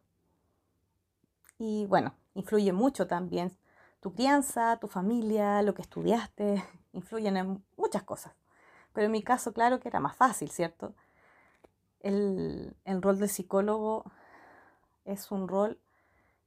Y 1.59 1.87
bueno, 1.87 2.15
influye 2.35 2.75
mucho 2.75 3.07
también 3.07 3.57
tu 4.01 4.13
crianza, 4.13 4.77
tu 4.77 4.87
familia, 4.87 5.63
lo 5.63 5.73
que 5.73 5.81
estudiaste, 5.81 6.63
influyen 6.93 7.39
en 7.39 7.65
muchas 7.79 8.03
cosas. 8.03 8.35
Pero 8.93 9.07
en 9.07 9.13
mi 9.13 9.23
caso, 9.23 9.55
claro 9.55 9.81
que 9.81 9.89
era 9.89 10.01
más 10.01 10.15
fácil, 10.15 10.51
¿cierto? 10.51 10.95
El, 12.01 12.77
el 12.85 13.01
rol 13.01 13.19
de 13.19 13.29
psicólogo 13.29 14.05
es 15.07 15.31
un 15.31 15.49
rol 15.49 15.81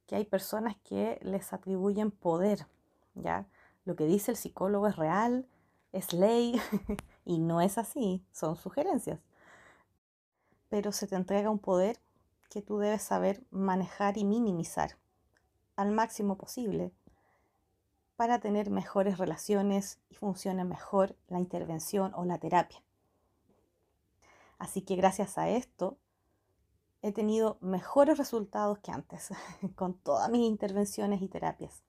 que 0.06 0.14
hay 0.14 0.24
personas 0.24 0.76
que 0.84 1.18
les 1.22 1.52
atribuyen 1.52 2.12
poder, 2.12 2.66
¿ya? 3.14 3.48
Lo 3.84 3.96
que 3.96 4.06
dice 4.06 4.30
el 4.30 4.36
psicólogo 4.36 4.86
es 4.86 4.96
real, 4.96 5.46
es 5.92 6.12
ley, 6.12 6.60
y 7.24 7.38
no 7.38 7.60
es 7.60 7.78
así, 7.78 8.24
son 8.32 8.56
sugerencias. 8.56 9.20
Pero 10.68 10.92
se 10.92 11.06
te 11.06 11.16
entrega 11.16 11.50
un 11.50 11.58
poder 11.58 12.00
que 12.48 12.62
tú 12.62 12.78
debes 12.78 13.02
saber 13.02 13.42
manejar 13.50 14.18
y 14.18 14.24
minimizar 14.24 14.96
al 15.76 15.90
máximo 15.90 16.36
posible 16.36 16.92
para 18.16 18.38
tener 18.38 18.70
mejores 18.70 19.18
relaciones 19.18 19.98
y 20.08 20.14
funcione 20.14 20.64
mejor 20.64 21.16
la 21.28 21.40
intervención 21.40 22.12
o 22.14 22.24
la 22.24 22.38
terapia. 22.38 22.82
Así 24.58 24.82
que 24.82 24.96
gracias 24.96 25.38
a 25.38 25.48
esto 25.48 25.98
he 27.02 27.10
tenido 27.10 27.58
mejores 27.60 28.16
resultados 28.16 28.78
que 28.78 28.92
antes 28.92 29.30
con 29.74 29.94
todas 29.94 30.30
mis 30.30 30.46
intervenciones 30.46 31.20
y 31.20 31.28
terapias. 31.28 31.82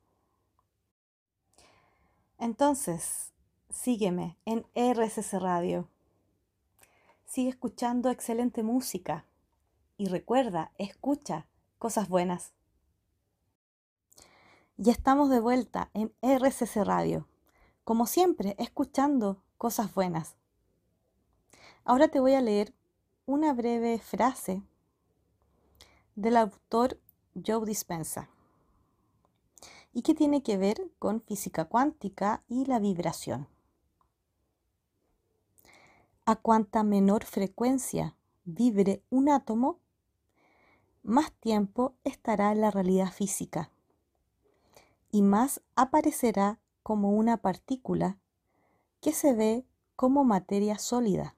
Entonces, 2.43 3.31
sígueme 3.69 4.37
en 4.43 4.65
RSS 4.75 5.39
Radio. 5.39 5.87
Sigue 7.23 7.47
escuchando 7.47 8.09
excelente 8.09 8.63
música 8.63 9.25
y 9.95 10.07
recuerda, 10.07 10.73
escucha 10.77 11.47
cosas 11.79 12.09
buenas. 12.09 12.51
Ya 14.75 14.91
estamos 14.91 15.29
de 15.29 15.39
vuelta 15.39 15.89
en 15.93 16.11
RSS 16.21 16.85
Radio, 16.85 17.29
como 17.85 18.07
siempre, 18.07 18.57
escuchando 18.59 19.41
cosas 19.57 19.93
buenas. 19.93 20.35
Ahora 21.85 22.09
te 22.09 22.19
voy 22.19 22.33
a 22.33 22.41
leer 22.41 22.73
una 23.25 23.53
breve 23.53 23.99
frase 23.99 24.63
del 26.15 26.35
autor 26.35 26.99
Joe 27.41 27.65
Dispensa 27.65 28.32
y 29.93 30.01
que 30.01 30.15
tiene 30.15 30.41
que 30.43 30.57
ver 30.57 30.91
con 30.99 31.21
física 31.21 31.65
cuántica 31.65 32.43
y 32.47 32.65
la 32.65 32.79
vibración. 32.79 33.47
A 36.25 36.35
cuanta 36.35 36.83
menor 36.83 37.25
frecuencia 37.25 38.15
vibre 38.43 39.03
un 39.09 39.29
átomo, 39.29 39.79
más 41.03 41.31
tiempo 41.33 41.95
estará 42.03 42.51
en 42.51 42.61
la 42.61 42.71
realidad 42.71 43.11
física 43.11 43.69
y 45.11 45.21
más 45.21 45.61
aparecerá 45.75 46.59
como 46.81 47.11
una 47.11 47.37
partícula 47.37 48.17
que 48.99 49.11
se 49.11 49.33
ve 49.33 49.65
como 49.95 50.23
materia 50.23 50.79
sólida. 50.79 51.35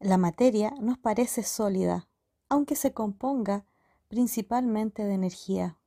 La 0.00 0.18
materia 0.18 0.72
nos 0.80 0.98
parece 0.98 1.42
sólida, 1.42 2.08
aunque 2.48 2.74
se 2.74 2.92
componga 2.92 3.64
principalmente 4.08 5.04
de 5.04 5.14
energía, 5.14 5.78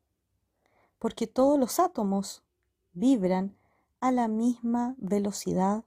porque 1.03 1.27
todos 1.27 1.59
los 1.59 1.81
átomos 1.81 2.45
vibran 2.93 3.57
a 3.99 4.09
la 4.13 4.29
misma 4.29 4.95
velocidad 4.97 5.83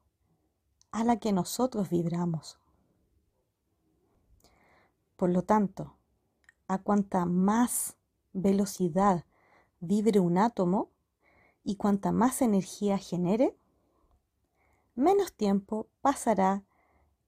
a 0.90 1.04
la 1.04 1.16
que 1.16 1.32
nosotros 1.32 1.88
vibramos. 1.88 2.60
Por 5.16 5.30
lo 5.30 5.40
tanto, 5.40 5.96
a 6.68 6.76
cuanta 6.82 7.24
más 7.24 7.96
velocidad 8.34 9.24
vibre 9.80 10.20
un 10.20 10.36
átomo 10.36 10.90
y 11.64 11.76
cuanta 11.76 12.12
más 12.12 12.42
energía 12.42 12.98
genere, 12.98 13.56
menos 14.94 15.32
tiempo 15.32 15.88
pasará 16.02 16.62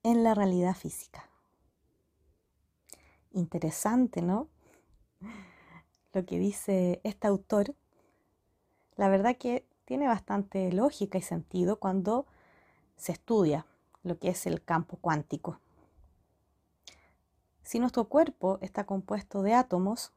en 0.03 0.23
la 0.23 0.35
realidad 0.35 0.75
física. 0.75 1.27
Interesante, 3.31 4.21
¿no? 4.21 4.47
Lo 6.13 6.25
que 6.25 6.39
dice 6.39 7.01
este 7.03 7.27
autor, 7.27 7.75
la 8.95 9.09
verdad 9.09 9.37
que 9.37 9.65
tiene 9.85 10.07
bastante 10.07 10.71
lógica 10.71 11.17
y 11.17 11.21
sentido 11.21 11.79
cuando 11.79 12.25
se 12.95 13.11
estudia 13.11 13.65
lo 14.03 14.17
que 14.17 14.29
es 14.29 14.45
el 14.45 14.63
campo 14.63 14.97
cuántico. 14.97 15.59
Si 17.63 17.79
nuestro 17.79 18.09
cuerpo 18.09 18.57
está 18.61 18.85
compuesto 18.85 19.43
de 19.43 19.53
átomos, 19.53 20.11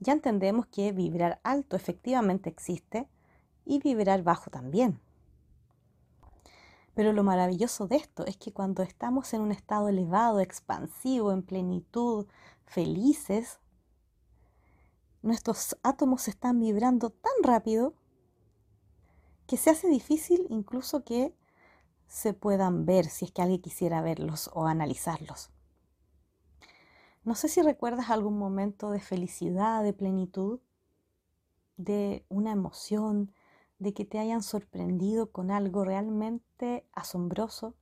ya 0.00 0.12
entendemos 0.12 0.66
que 0.66 0.92
vibrar 0.92 1.40
alto 1.42 1.76
efectivamente 1.76 2.50
existe 2.50 3.08
y 3.64 3.78
vibrar 3.78 4.22
bajo 4.22 4.50
también. 4.50 5.00
Pero 6.94 7.12
lo 7.12 7.24
maravilloso 7.24 7.88
de 7.88 7.96
esto 7.96 8.26
es 8.26 8.36
que 8.36 8.52
cuando 8.52 8.82
estamos 8.82 9.32
en 9.34 9.40
un 9.40 9.50
estado 9.50 9.88
elevado, 9.88 10.40
expansivo, 10.40 11.32
en 11.32 11.42
plenitud, 11.42 12.26
felices, 12.66 13.58
nuestros 15.24 15.76
átomos 15.82 16.28
están 16.28 16.60
vibrando 16.60 17.08
tan 17.10 17.32
rápido 17.42 17.94
que 19.46 19.56
se 19.56 19.70
hace 19.70 19.88
difícil 19.88 20.46
incluso 20.50 21.02
que 21.02 21.34
se 22.06 22.34
puedan 22.34 22.84
ver 22.84 23.06
si 23.06 23.24
es 23.24 23.32
que 23.32 23.42
alguien 23.42 23.62
quisiera 23.62 24.02
verlos 24.02 24.50
o 24.52 24.66
analizarlos. 24.66 25.50
No 27.24 27.34
sé 27.34 27.48
si 27.48 27.62
recuerdas 27.62 28.10
algún 28.10 28.38
momento 28.38 28.90
de 28.90 29.00
felicidad, 29.00 29.82
de 29.82 29.94
plenitud, 29.94 30.60
de 31.78 32.26
una 32.28 32.52
emoción, 32.52 33.32
de 33.78 33.94
que 33.94 34.04
te 34.04 34.18
hayan 34.18 34.42
sorprendido 34.42 35.32
con 35.32 35.50
algo 35.50 35.84
realmente 35.84 36.86
asombroso. 36.92 37.74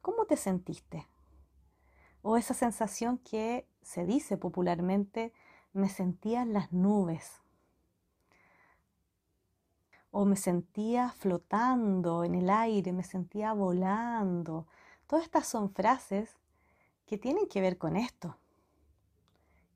¿Cómo 0.00 0.26
te 0.26 0.36
sentiste? 0.36 1.08
O 2.22 2.36
esa 2.36 2.54
sensación 2.54 3.18
que 3.18 3.68
se 3.82 4.06
dice 4.06 4.36
popularmente, 4.36 5.32
me 5.72 5.88
sentía 5.88 6.42
en 6.42 6.52
las 6.52 6.72
nubes. 6.72 7.40
O 10.10 10.24
me 10.24 10.36
sentía 10.36 11.10
flotando 11.10 12.24
en 12.24 12.34
el 12.34 12.50
aire, 12.50 12.92
me 12.92 13.04
sentía 13.04 13.52
volando. 13.52 14.66
Todas 15.06 15.24
estas 15.24 15.46
son 15.46 15.72
frases 15.72 16.36
que 17.06 17.18
tienen 17.18 17.46
que 17.48 17.60
ver 17.60 17.78
con 17.78 17.96
esto, 17.96 18.36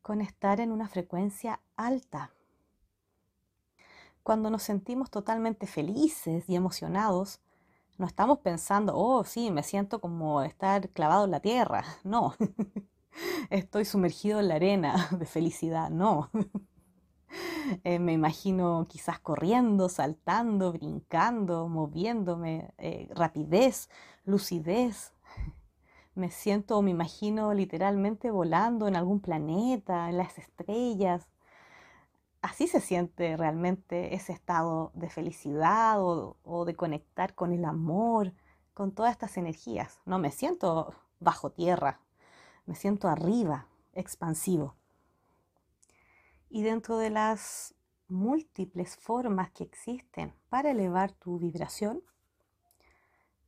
con 0.03 0.20
estar 0.20 0.61
en 0.61 0.72
una 0.72 0.88
frecuencia 0.88 1.61
alta. 1.76 2.32
Cuando 4.22 4.51
nos 4.51 4.62
sentimos 4.62 5.11
totalmente 5.11 5.66
felices 5.66 6.49
y 6.49 6.57
emocionados, 6.57 7.40
no 7.99 8.07
estamos 8.07 8.38
pensando, 8.38 8.97
oh, 8.97 9.24
sí, 9.24 9.51
me 9.51 9.62
siento 9.62 10.01
como 10.01 10.42
estar 10.42 10.88
clavado 10.90 11.26
en 11.26 11.30
la 11.30 11.40
tierra. 11.40 11.84
No, 12.05 12.34
estoy 13.51 13.85
sumergido 13.85 14.41
en 14.41 14.49
la 14.49 14.57
arena 14.57 15.09
de 15.19 15.27
felicidad. 15.27 15.91
No. 15.91 16.31
Eh, 17.83 17.99
me 17.99 18.12
imagino 18.12 18.87
quizás 18.89 19.19
corriendo, 19.19 19.89
saltando, 19.89 20.73
brincando, 20.73 21.67
moviéndome, 21.69 22.73
eh, 22.79 23.09
rapidez, 23.15 23.89
lucidez, 24.25 25.15
me 26.15 26.31
siento 26.31 26.79
o 26.79 26.83
me 26.83 26.91
imagino 26.91 27.53
literalmente 27.55 28.31
volando 28.31 28.87
en 28.87 28.97
algún 28.97 29.19
planeta, 29.21 30.09
en 30.11 30.19
las 30.19 30.39
estrellas. 30.39 31.29
Así 32.43 32.69
se 32.69 32.81
siente 32.81 33.37
realmente 33.37 34.15
ese 34.15 34.33
estado 34.33 34.93
de 34.95 35.09
felicidad 35.11 36.01
o, 36.01 36.37
o, 36.45 36.65
de 36.65 36.77
conectar 36.77 37.35
con 37.35 37.53
el 37.53 37.65
amor, 37.65 38.33
con 38.75 38.93
todas 38.93 39.12
estas 39.12 39.37
energías. 39.39 39.99
No 40.05 40.19
me 40.19 40.31
siento 40.31 40.95
bajo 41.21 41.51
tierra, 41.51 42.01
me 42.67 42.75
siento 42.75 43.09
arriba, 43.09 43.69
expansivo. 43.93 44.77
Y 46.49 46.62
dentro 46.62 46.99
de 46.99 47.11
las 47.11 47.75
múltiples 48.09 48.97
formas 48.97 49.51
que 49.51 49.65
existen 49.65 50.35
para 50.49 50.71
elevar 50.71 51.12
tu 51.12 51.39
vibración, 51.39 52.03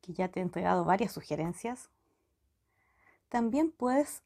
que 0.01 0.12
ya 0.12 0.29
te 0.29 0.41
he 0.41 0.43
entregado 0.43 0.85
varias 0.85 1.12
sugerencias, 1.12 1.91
también 3.29 3.73
puedes 3.73 4.23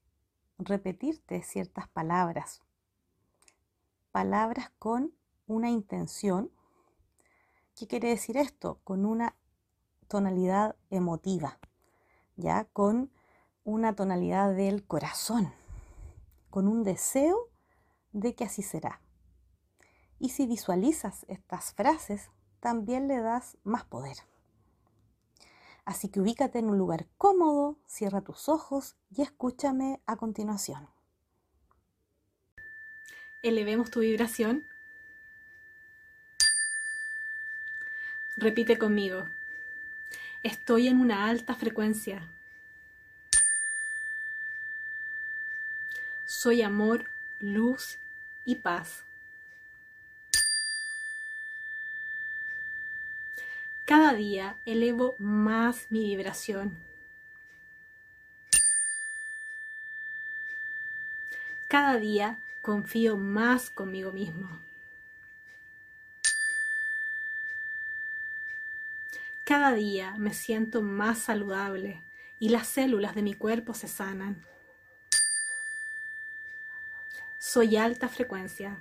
repetirte 0.58 1.42
ciertas 1.42 1.88
palabras, 1.88 2.60
palabras 4.12 4.70
con 4.78 5.14
una 5.46 5.70
intención. 5.70 6.50
¿Qué 7.76 7.86
quiere 7.86 8.08
decir 8.08 8.36
esto? 8.36 8.80
Con 8.84 9.06
una 9.06 9.36
tonalidad 10.06 10.76
emotiva, 10.90 11.58
ya 12.36 12.64
con 12.64 13.10
una 13.70 13.94
tonalidad 13.94 14.54
del 14.54 14.84
corazón, 14.84 15.52
con 16.50 16.68
un 16.68 16.82
deseo 16.82 17.48
de 18.12 18.34
que 18.34 18.44
así 18.44 18.62
será. 18.62 19.00
Y 20.18 20.30
si 20.30 20.46
visualizas 20.46 21.24
estas 21.28 21.72
frases, 21.72 22.30
también 22.60 23.08
le 23.08 23.20
das 23.20 23.56
más 23.64 23.84
poder. 23.84 24.16
Así 25.84 26.08
que 26.08 26.20
ubícate 26.20 26.58
en 26.58 26.68
un 26.68 26.78
lugar 26.78 27.06
cómodo, 27.16 27.78
cierra 27.86 28.20
tus 28.20 28.48
ojos 28.48 28.96
y 29.10 29.22
escúchame 29.22 30.00
a 30.06 30.16
continuación. 30.16 30.88
Elevemos 33.42 33.90
tu 33.90 34.00
vibración. 34.00 34.66
Repite 38.36 38.78
conmigo. 38.78 39.24
Estoy 40.42 40.88
en 40.88 41.00
una 41.00 41.26
alta 41.26 41.54
frecuencia. 41.54 42.30
Soy 46.42 46.62
amor, 46.62 47.10
luz 47.38 47.98
y 48.46 48.54
paz. 48.54 49.04
Cada 53.84 54.14
día 54.14 54.56
elevo 54.64 55.16
más 55.18 55.88
mi 55.90 56.02
vibración. 56.06 56.78
Cada 61.68 61.98
día 61.98 62.38
confío 62.62 63.18
más 63.18 63.68
conmigo 63.68 64.10
mismo. 64.10 64.48
Cada 69.44 69.74
día 69.74 70.14
me 70.16 70.32
siento 70.32 70.80
más 70.80 71.18
saludable 71.18 72.02
y 72.38 72.48
las 72.48 72.66
células 72.66 73.14
de 73.14 73.20
mi 73.20 73.34
cuerpo 73.34 73.74
se 73.74 73.88
sanan. 73.88 74.49
Soy 77.52 77.76
alta 77.76 78.08
frecuencia. 78.08 78.78